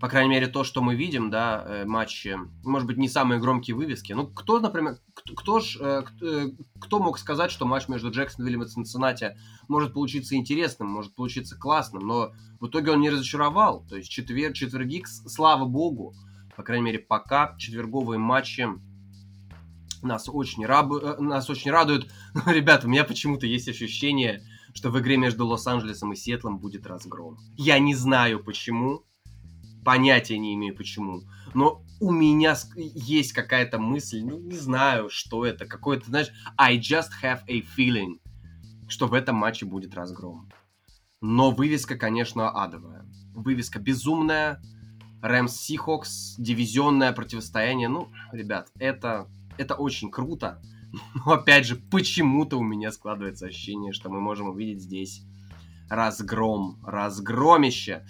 [0.00, 3.76] по крайней мере, то, что мы видим, да, э, матчи, может быть, не самые громкие
[3.76, 4.12] вывески.
[4.12, 6.48] Ну, кто, например, кто, кто, ж, э, э,
[6.80, 9.36] кто мог сказать, что матч между Джексонвиллем и Цинциннати
[9.68, 13.86] может получиться интересным, может получиться классным, но в итоге он не разочаровал.
[13.88, 16.14] То есть четвер, четверги, слава богу,
[16.56, 18.68] по крайней мере, пока четверговые матчи
[20.02, 22.10] нас очень, раб, нас очень радуют.
[22.34, 24.42] Но, ребята, у меня почему-то есть ощущение,
[24.74, 27.38] что в игре между Лос-Анджелесом и Сиэтлом будет разгром.
[27.56, 29.04] Я не знаю почему,
[29.84, 31.22] понятия не имею почему.
[31.54, 37.10] Но у меня есть какая-то мысль, ну, не знаю, что это, какой-то, знаешь, I just
[37.22, 38.20] have a feeling,
[38.88, 40.50] что в этом матче будет разгром.
[41.20, 43.06] Но вывеска, конечно, адовая.
[43.34, 44.60] Вывеска безумная.
[45.22, 47.88] Рэмс Сихокс, дивизионное противостояние.
[47.88, 49.26] Ну, ребят, это,
[49.56, 50.60] это очень круто.
[51.14, 55.22] Но опять же, почему-то у меня складывается ощущение, что мы можем увидеть здесь
[55.88, 58.04] разгром, разгромище.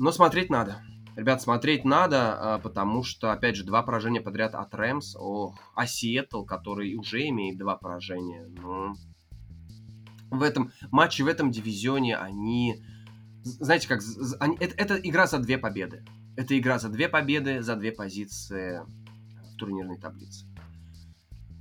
[0.00, 0.80] Но смотреть надо.
[1.14, 5.86] Ребят, смотреть надо, а, потому что, опять же, два поражения подряд от Рэмс, о, а
[5.86, 8.94] Сиэтл, который уже имеет два поражения, ну,
[10.30, 12.82] в этом матче, в этом дивизионе они,
[13.42, 14.00] знаете как,
[14.38, 16.02] они, это, это игра за две победы.
[16.34, 18.80] Это игра за две победы, за две позиции
[19.52, 20.46] в турнирной таблице.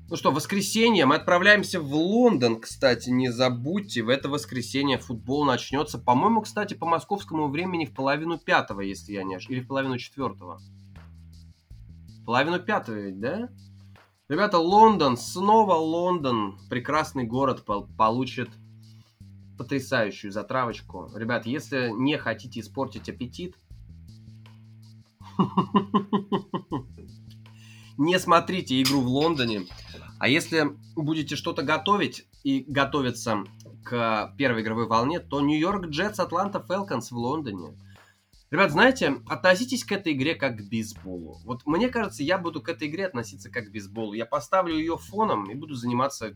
[0.10, 1.05] Ну что, воскресенье.
[1.05, 4.01] Мы отправляемся в Лондон, кстати, не забудьте.
[4.01, 9.24] В это воскресенье футбол начнется, по-моему, кстати, по московскому времени в половину пятого, если я
[9.24, 9.60] не ошибаюсь.
[9.60, 10.60] Или в половину четвертого.
[12.26, 13.49] Половину пятого ведь, да?
[14.30, 17.64] Ребята, Лондон, снова Лондон, прекрасный город,
[17.95, 18.49] получит
[19.60, 21.12] потрясающую затравочку.
[21.16, 23.55] Ребят, если не хотите испортить аппетит,
[28.00, 29.68] не смотрите игру в Лондоне.
[30.20, 33.43] А если будете что-то готовить и готовиться
[33.84, 37.78] к первой игровой волне, то Нью-Йорк Джетс, Атланта Фелконс в Лондоне.
[38.52, 41.39] Ребят, знаете, относитесь к этой игре как к бейсболу.
[41.43, 44.14] Вот мне кажется, я буду к этой игре относиться как к бейсболу.
[44.14, 46.34] Я поставлю ее фоном и буду заниматься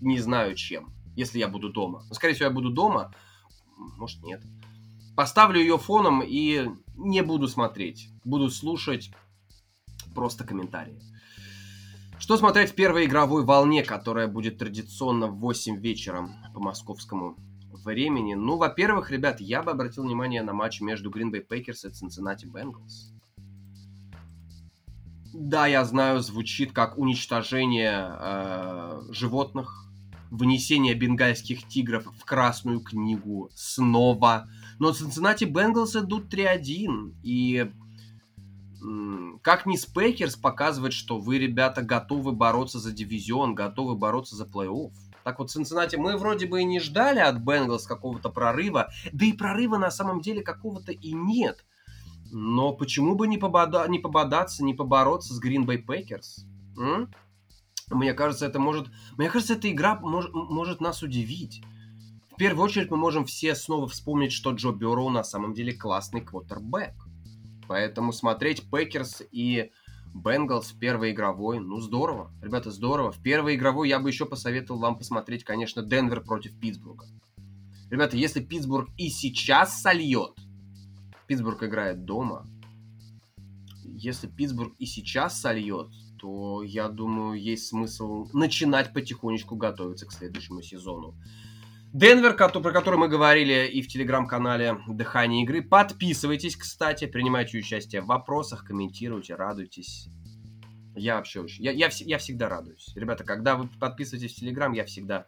[0.00, 2.04] не знаю чем, если я буду дома.
[2.08, 3.14] Но, скорее всего, я буду дома,
[3.76, 4.42] может, нет.
[5.16, 8.10] Поставлю ее фоном и не буду смотреть.
[8.22, 9.10] Буду слушать
[10.16, 10.98] просто комментарии.
[12.18, 17.36] Что смотреть в первой игровой волне, которая будет традиционно в 8 вечера по московскому
[17.84, 18.34] времени?
[18.34, 22.50] Ну, во-первых, ребят, я бы обратил внимание на матч между Green Bay Packers и Cincinnati
[22.50, 23.12] Bengals.
[25.34, 29.86] Да, я знаю, звучит как уничтожение э, животных,
[30.30, 34.48] внесение бенгальских тигров в Красную книгу снова.
[34.78, 37.16] Но Cincinnati Bengals идут 3-1.
[37.22, 37.70] И
[39.42, 44.92] как ни Спейкерс показывает, что вы, ребята, готовы бороться за дивизион, готовы бороться за плей-офф.
[45.24, 49.32] Так вот, Цинциннати мы вроде бы и не ждали от Бенгалс какого-то прорыва, да и
[49.32, 51.64] прорыва на самом деле какого-то и нет.
[52.30, 53.86] Но почему бы не, побода...
[53.88, 55.66] не пободаться, не побороться с Green?
[56.78, 57.12] М?
[57.90, 58.88] Мне кажется, это может...
[59.16, 60.26] Мне кажется, эта игра мож...
[60.32, 61.62] может нас удивить.
[62.32, 66.20] В первую очередь мы можем все снова вспомнить, что Джо Бэрроу на самом деле классный
[66.20, 67.05] квотербек.
[67.68, 69.70] Поэтому смотреть Пэкерс и
[70.14, 72.32] Бенгалс первой игровой, ну здорово.
[72.42, 73.12] Ребята, здорово.
[73.12, 77.06] В первой игровой я бы еще посоветовал вам посмотреть, конечно, Денвер против Питтсбурга.
[77.90, 80.34] Ребята, если Питтсбург и сейчас сольет,
[81.26, 82.46] Питтсбург играет дома,
[83.84, 85.88] если Питтсбург и сейчас сольет,
[86.18, 91.14] то я думаю, есть смысл начинать потихонечку готовиться к следующему сезону.
[91.92, 95.62] Денвер, про который мы говорили и в телеграм-канале «Дыхание игры».
[95.62, 100.08] Подписывайтесь, кстати, принимайте участие в вопросах, комментируйте, радуйтесь.
[100.94, 101.64] Я вообще очень...
[101.64, 102.92] Я, я, я всегда радуюсь.
[102.94, 105.26] Ребята, когда вы подписываетесь в телеграм, я всегда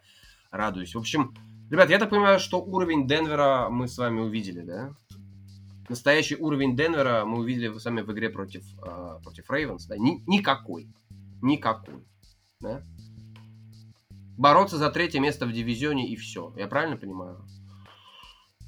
[0.51, 0.95] радуюсь.
[0.95, 1.33] В общем,
[1.69, 4.93] ребята, я так понимаю, что уровень Денвера мы с вами увидели, да?
[5.87, 9.97] Настоящий уровень Денвера мы увидели с вами в игре против, э, против Рейвенс, да?
[9.97, 10.87] Ни, никакой.
[11.41, 12.03] Никакой.
[12.59, 12.83] Да?
[14.39, 16.53] Бороться за третье место в дивизионе и все.
[16.55, 17.45] Я правильно понимаю?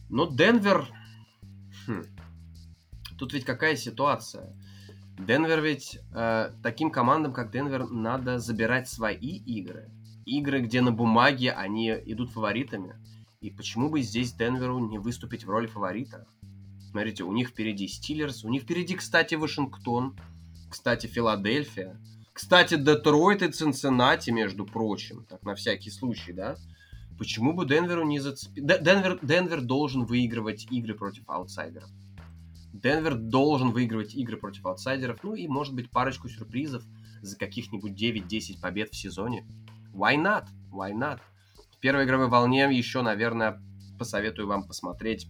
[0.09, 0.85] Но Денвер...
[1.87, 2.03] Хм.
[3.17, 4.53] Тут ведь какая ситуация?
[5.17, 9.89] Денвер ведь э, таким командам, как Денвер, надо забирать свои игры.
[10.25, 12.95] Игры, где на бумаге они идут фаворитами.
[13.39, 16.27] И почему бы здесь Денверу не выступить в роли фаворита?
[16.89, 20.17] Смотрите, у них впереди Стиллерс, у них впереди, кстати, Вашингтон,
[20.69, 21.97] кстати, Филадельфия.
[22.33, 26.55] Кстати, Детройт и Цинциннати, между прочим, так на всякий случай, да?
[27.17, 28.65] Почему бы Денверу не зацепить?
[28.65, 31.89] Денвер, Денвер должен выигрывать игры против аутсайдеров.
[32.73, 36.83] Денвер должен выигрывать игры против аутсайдеров, ну и, может быть, парочку сюрпризов
[37.21, 39.45] за каких-нибудь 9-10 побед в сезоне.
[39.93, 40.45] Why not?
[40.71, 41.19] Why not?
[41.75, 43.61] В первой игровой волне еще, наверное,
[43.99, 45.27] посоветую вам посмотреть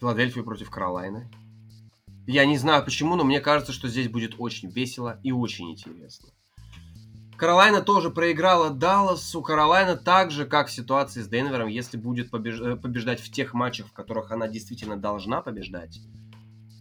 [0.00, 1.28] Филадельфию против Каролайны.
[2.26, 6.28] Я не знаю почему, но мне кажется, что здесь будет очень весело и очень интересно.
[7.36, 9.42] Каролайна тоже проиграла Далласу.
[9.42, 12.60] Каролайна так же, как в ситуации с Денвером, если будет побеж...
[12.60, 16.00] Э, побеждать в тех матчах, в которых она действительно должна побеждать,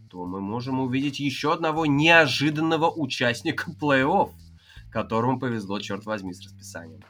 [0.09, 4.31] то мы можем увидеть еще одного неожиданного участника плей-офф,
[4.91, 7.01] которому повезло, черт возьми, с расписанием.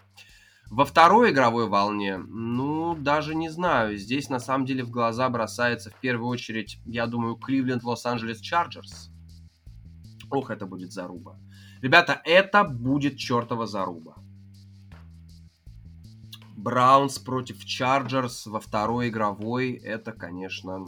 [0.70, 3.97] Во второй игровой волне, ну, даже не знаю.
[3.97, 9.11] Здесь, на самом деле, в глаза бросается в первую очередь, я думаю, Кливленд Лос-Анджелес Чарджерс.
[10.32, 11.39] Ох, это будет заруба.
[11.82, 14.16] Ребята, это будет чертова заруба.
[16.57, 19.74] Браунс против Чарджерс во второй игровой.
[19.74, 20.88] Это, конечно...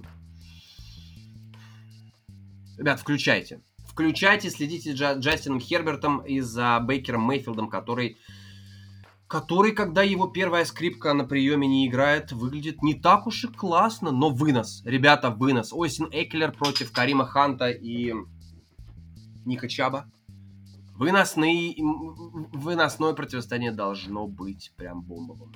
[2.78, 3.62] Ребят, включайте.
[3.86, 8.18] Включайте, следите за Джастином Хербертом и за Бейкером Мейфилдом, который
[9.28, 14.12] который, когда его первая скрипка на приеме не играет, выглядит не так уж и классно,
[14.12, 14.82] но вынос.
[14.86, 15.74] Ребята, вынос.
[15.74, 18.14] Осин Экелер против Карима Ханта и
[19.46, 20.10] Ника Чаба.
[20.96, 21.78] Выносный,
[22.54, 25.52] выносное противостояние должно быть прям бомбовым.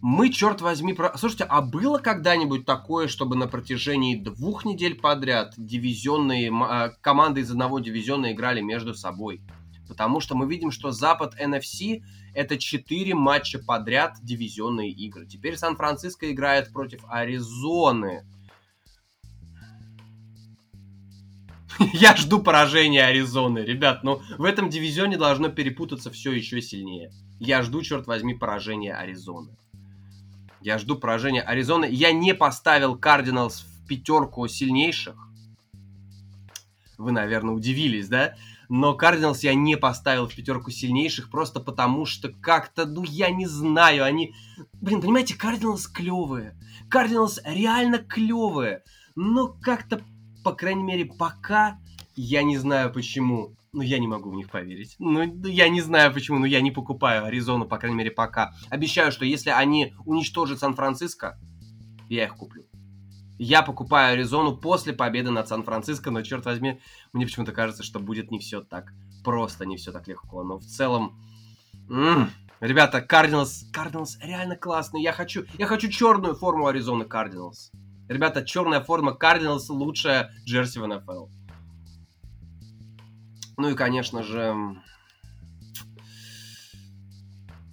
[0.00, 1.16] Мы, черт возьми, про...
[1.16, 7.52] Слушайте, а было когда-нибудь такое, чтобы на протяжении двух недель подряд дивизионные а, команды из
[7.52, 9.42] одного дивизиона играли между собой?
[9.86, 12.02] Потому что мы видим, что Запад NFC
[12.34, 15.26] это 4 матча подряд дивизионные игры.
[15.26, 18.24] Теперь Сан-Франциско играет против Аризоны.
[21.92, 23.60] Я жду поражения Аризоны.
[23.60, 27.12] Ребят, ну в этом дивизионе должно перепутаться все еще сильнее.
[27.38, 29.56] Я жду, черт возьми, поражения Аризоны.
[30.60, 31.88] Я жду поражения Аризоны.
[31.90, 35.16] Я не поставил Кардиналс в пятерку сильнейших.
[36.98, 38.34] Вы, наверное, удивились, да?
[38.74, 43.44] Но Кардиналс я не поставил в пятерку сильнейших, просто потому что как-то, ну, я не
[43.44, 44.34] знаю, они...
[44.80, 46.58] Блин, понимаете, Кардиналс клевые.
[46.88, 48.82] Кардиналс реально клевые.
[49.14, 50.00] Но как-то,
[50.42, 51.80] по крайней мере, пока
[52.16, 53.54] я не знаю почему.
[53.74, 54.96] Ну, я не могу в них поверить.
[54.98, 58.54] Ну, я не знаю почему, но я не покупаю Аризону, по крайней мере, пока.
[58.70, 61.38] Обещаю, что если они уничтожат Сан-Франциско,
[62.08, 62.64] я их куплю.
[63.44, 66.80] Я покупаю Аризону после победы над Сан-Франциско, но, черт возьми,
[67.12, 68.92] мне почему-то кажется, что будет не все так
[69.24, 70.44] просто, не все так легко.
[70.44, 71.20] Но в целом...
[71.90, 72.30] М-м,
[72.60, 75.02] ребята, Кардиналс, Кардиналс реально классный.
[75.02, 77.72] Я хочу, я хочу черную форму Аризоны Кардиналс.
[78.08, 81.26] Ребята, черная форма Кардиналс лучшая джерси в НФЛ.
[83.56, 84.80] Ну и, конечно же...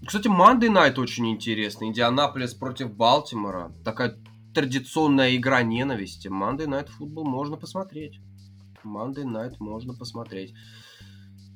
[0.04, 1.90] Кстати, Monday Night очень интересный.
[1.90, 3.72] Индианаполис против Балтимора.
[3.86, 4.18] Такая
[4.60, 6.28] традиционная игра ненависти.
[6.28, 8.20] Monday Night Football можно посмотреть.
[8.84, 10.53] Monday Night можно посмотреть.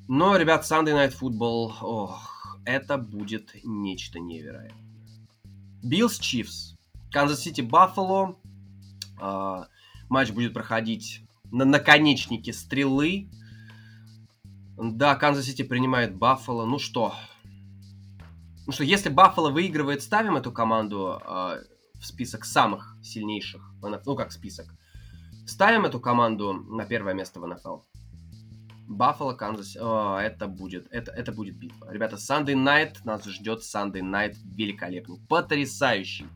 [0.08, 4.82] Но, ребят, Sunday Night Football, ох, это будет нечто невероятное.
[5.84, 6.76] Биллс Чифс.
[7.12, 8.38] Канзас Сити Баффало.
[10.08, 13.28] Матч будет проходить на наконечнике стрелы.
[14.78, 16.66] Да, Канзас Сити принимает Баффало.
[16.66, 17.14] Ну что?
[18.66, 21.64] Ну что, если Баффало выигрывает, ставим эту команду э,
[22.04, 23.62] в список самых сильнейших.
[23.82, 24.68] Ну, как список.
[25.48, 27.78] Ставим эту команду на первое место в НФЛ.
[28.90, 29.78] Баффало, Канзас.
[29.80, 31.90] О, это будет, это, это будет битва.
[31.92, 36.28] Ребята, Sunday Night нас ждет Sunday Night великолепный, потрясающий.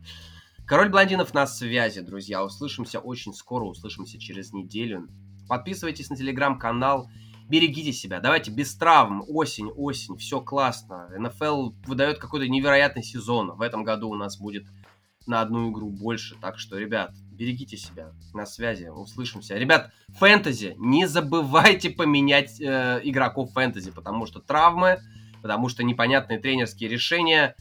[0.65, 2.43] Король блондинов на связи, друзья.
[2.45, 5.09] Услышимся очень скоро, услышимся через неделю.
[5.49, 7.09] Подписывайтесь на телеграм-канал,
[7.49, 11.09] берегите себя, давайте без травм, осень, осень, все классно.
[11.17, 13.51] НФЛ выдает какой-то невероятный сезон.
[13.57, 14.65] В этом году у нас будет
[15.27, 18.13] на одну игру больше, так что, ребят, берегите себя.
[18.33, 19.55] На связи, услышимся.
[19.55, 24.99] Ребят, фэнтези, не забывайте поменять э, игроков фэнтези, потому что травмы,
[25.41, 27.55] потому что непонятные тренерские решения.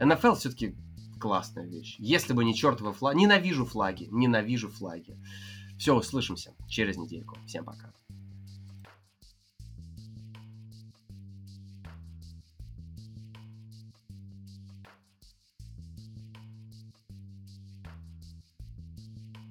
[0.00, 0.74] НФЛ все-таки
[1.18, 1.96] классная вещь.
[1.98, 3.18] Если бы не чертовы флаги.
[3.18, 4.08] Ненавижу флаги.
[4.10, 5.16] Ненавижу флаги.
[5.78, 7.36] Все, услышимся через недельку.
[7.46, 7.92] Всем пока.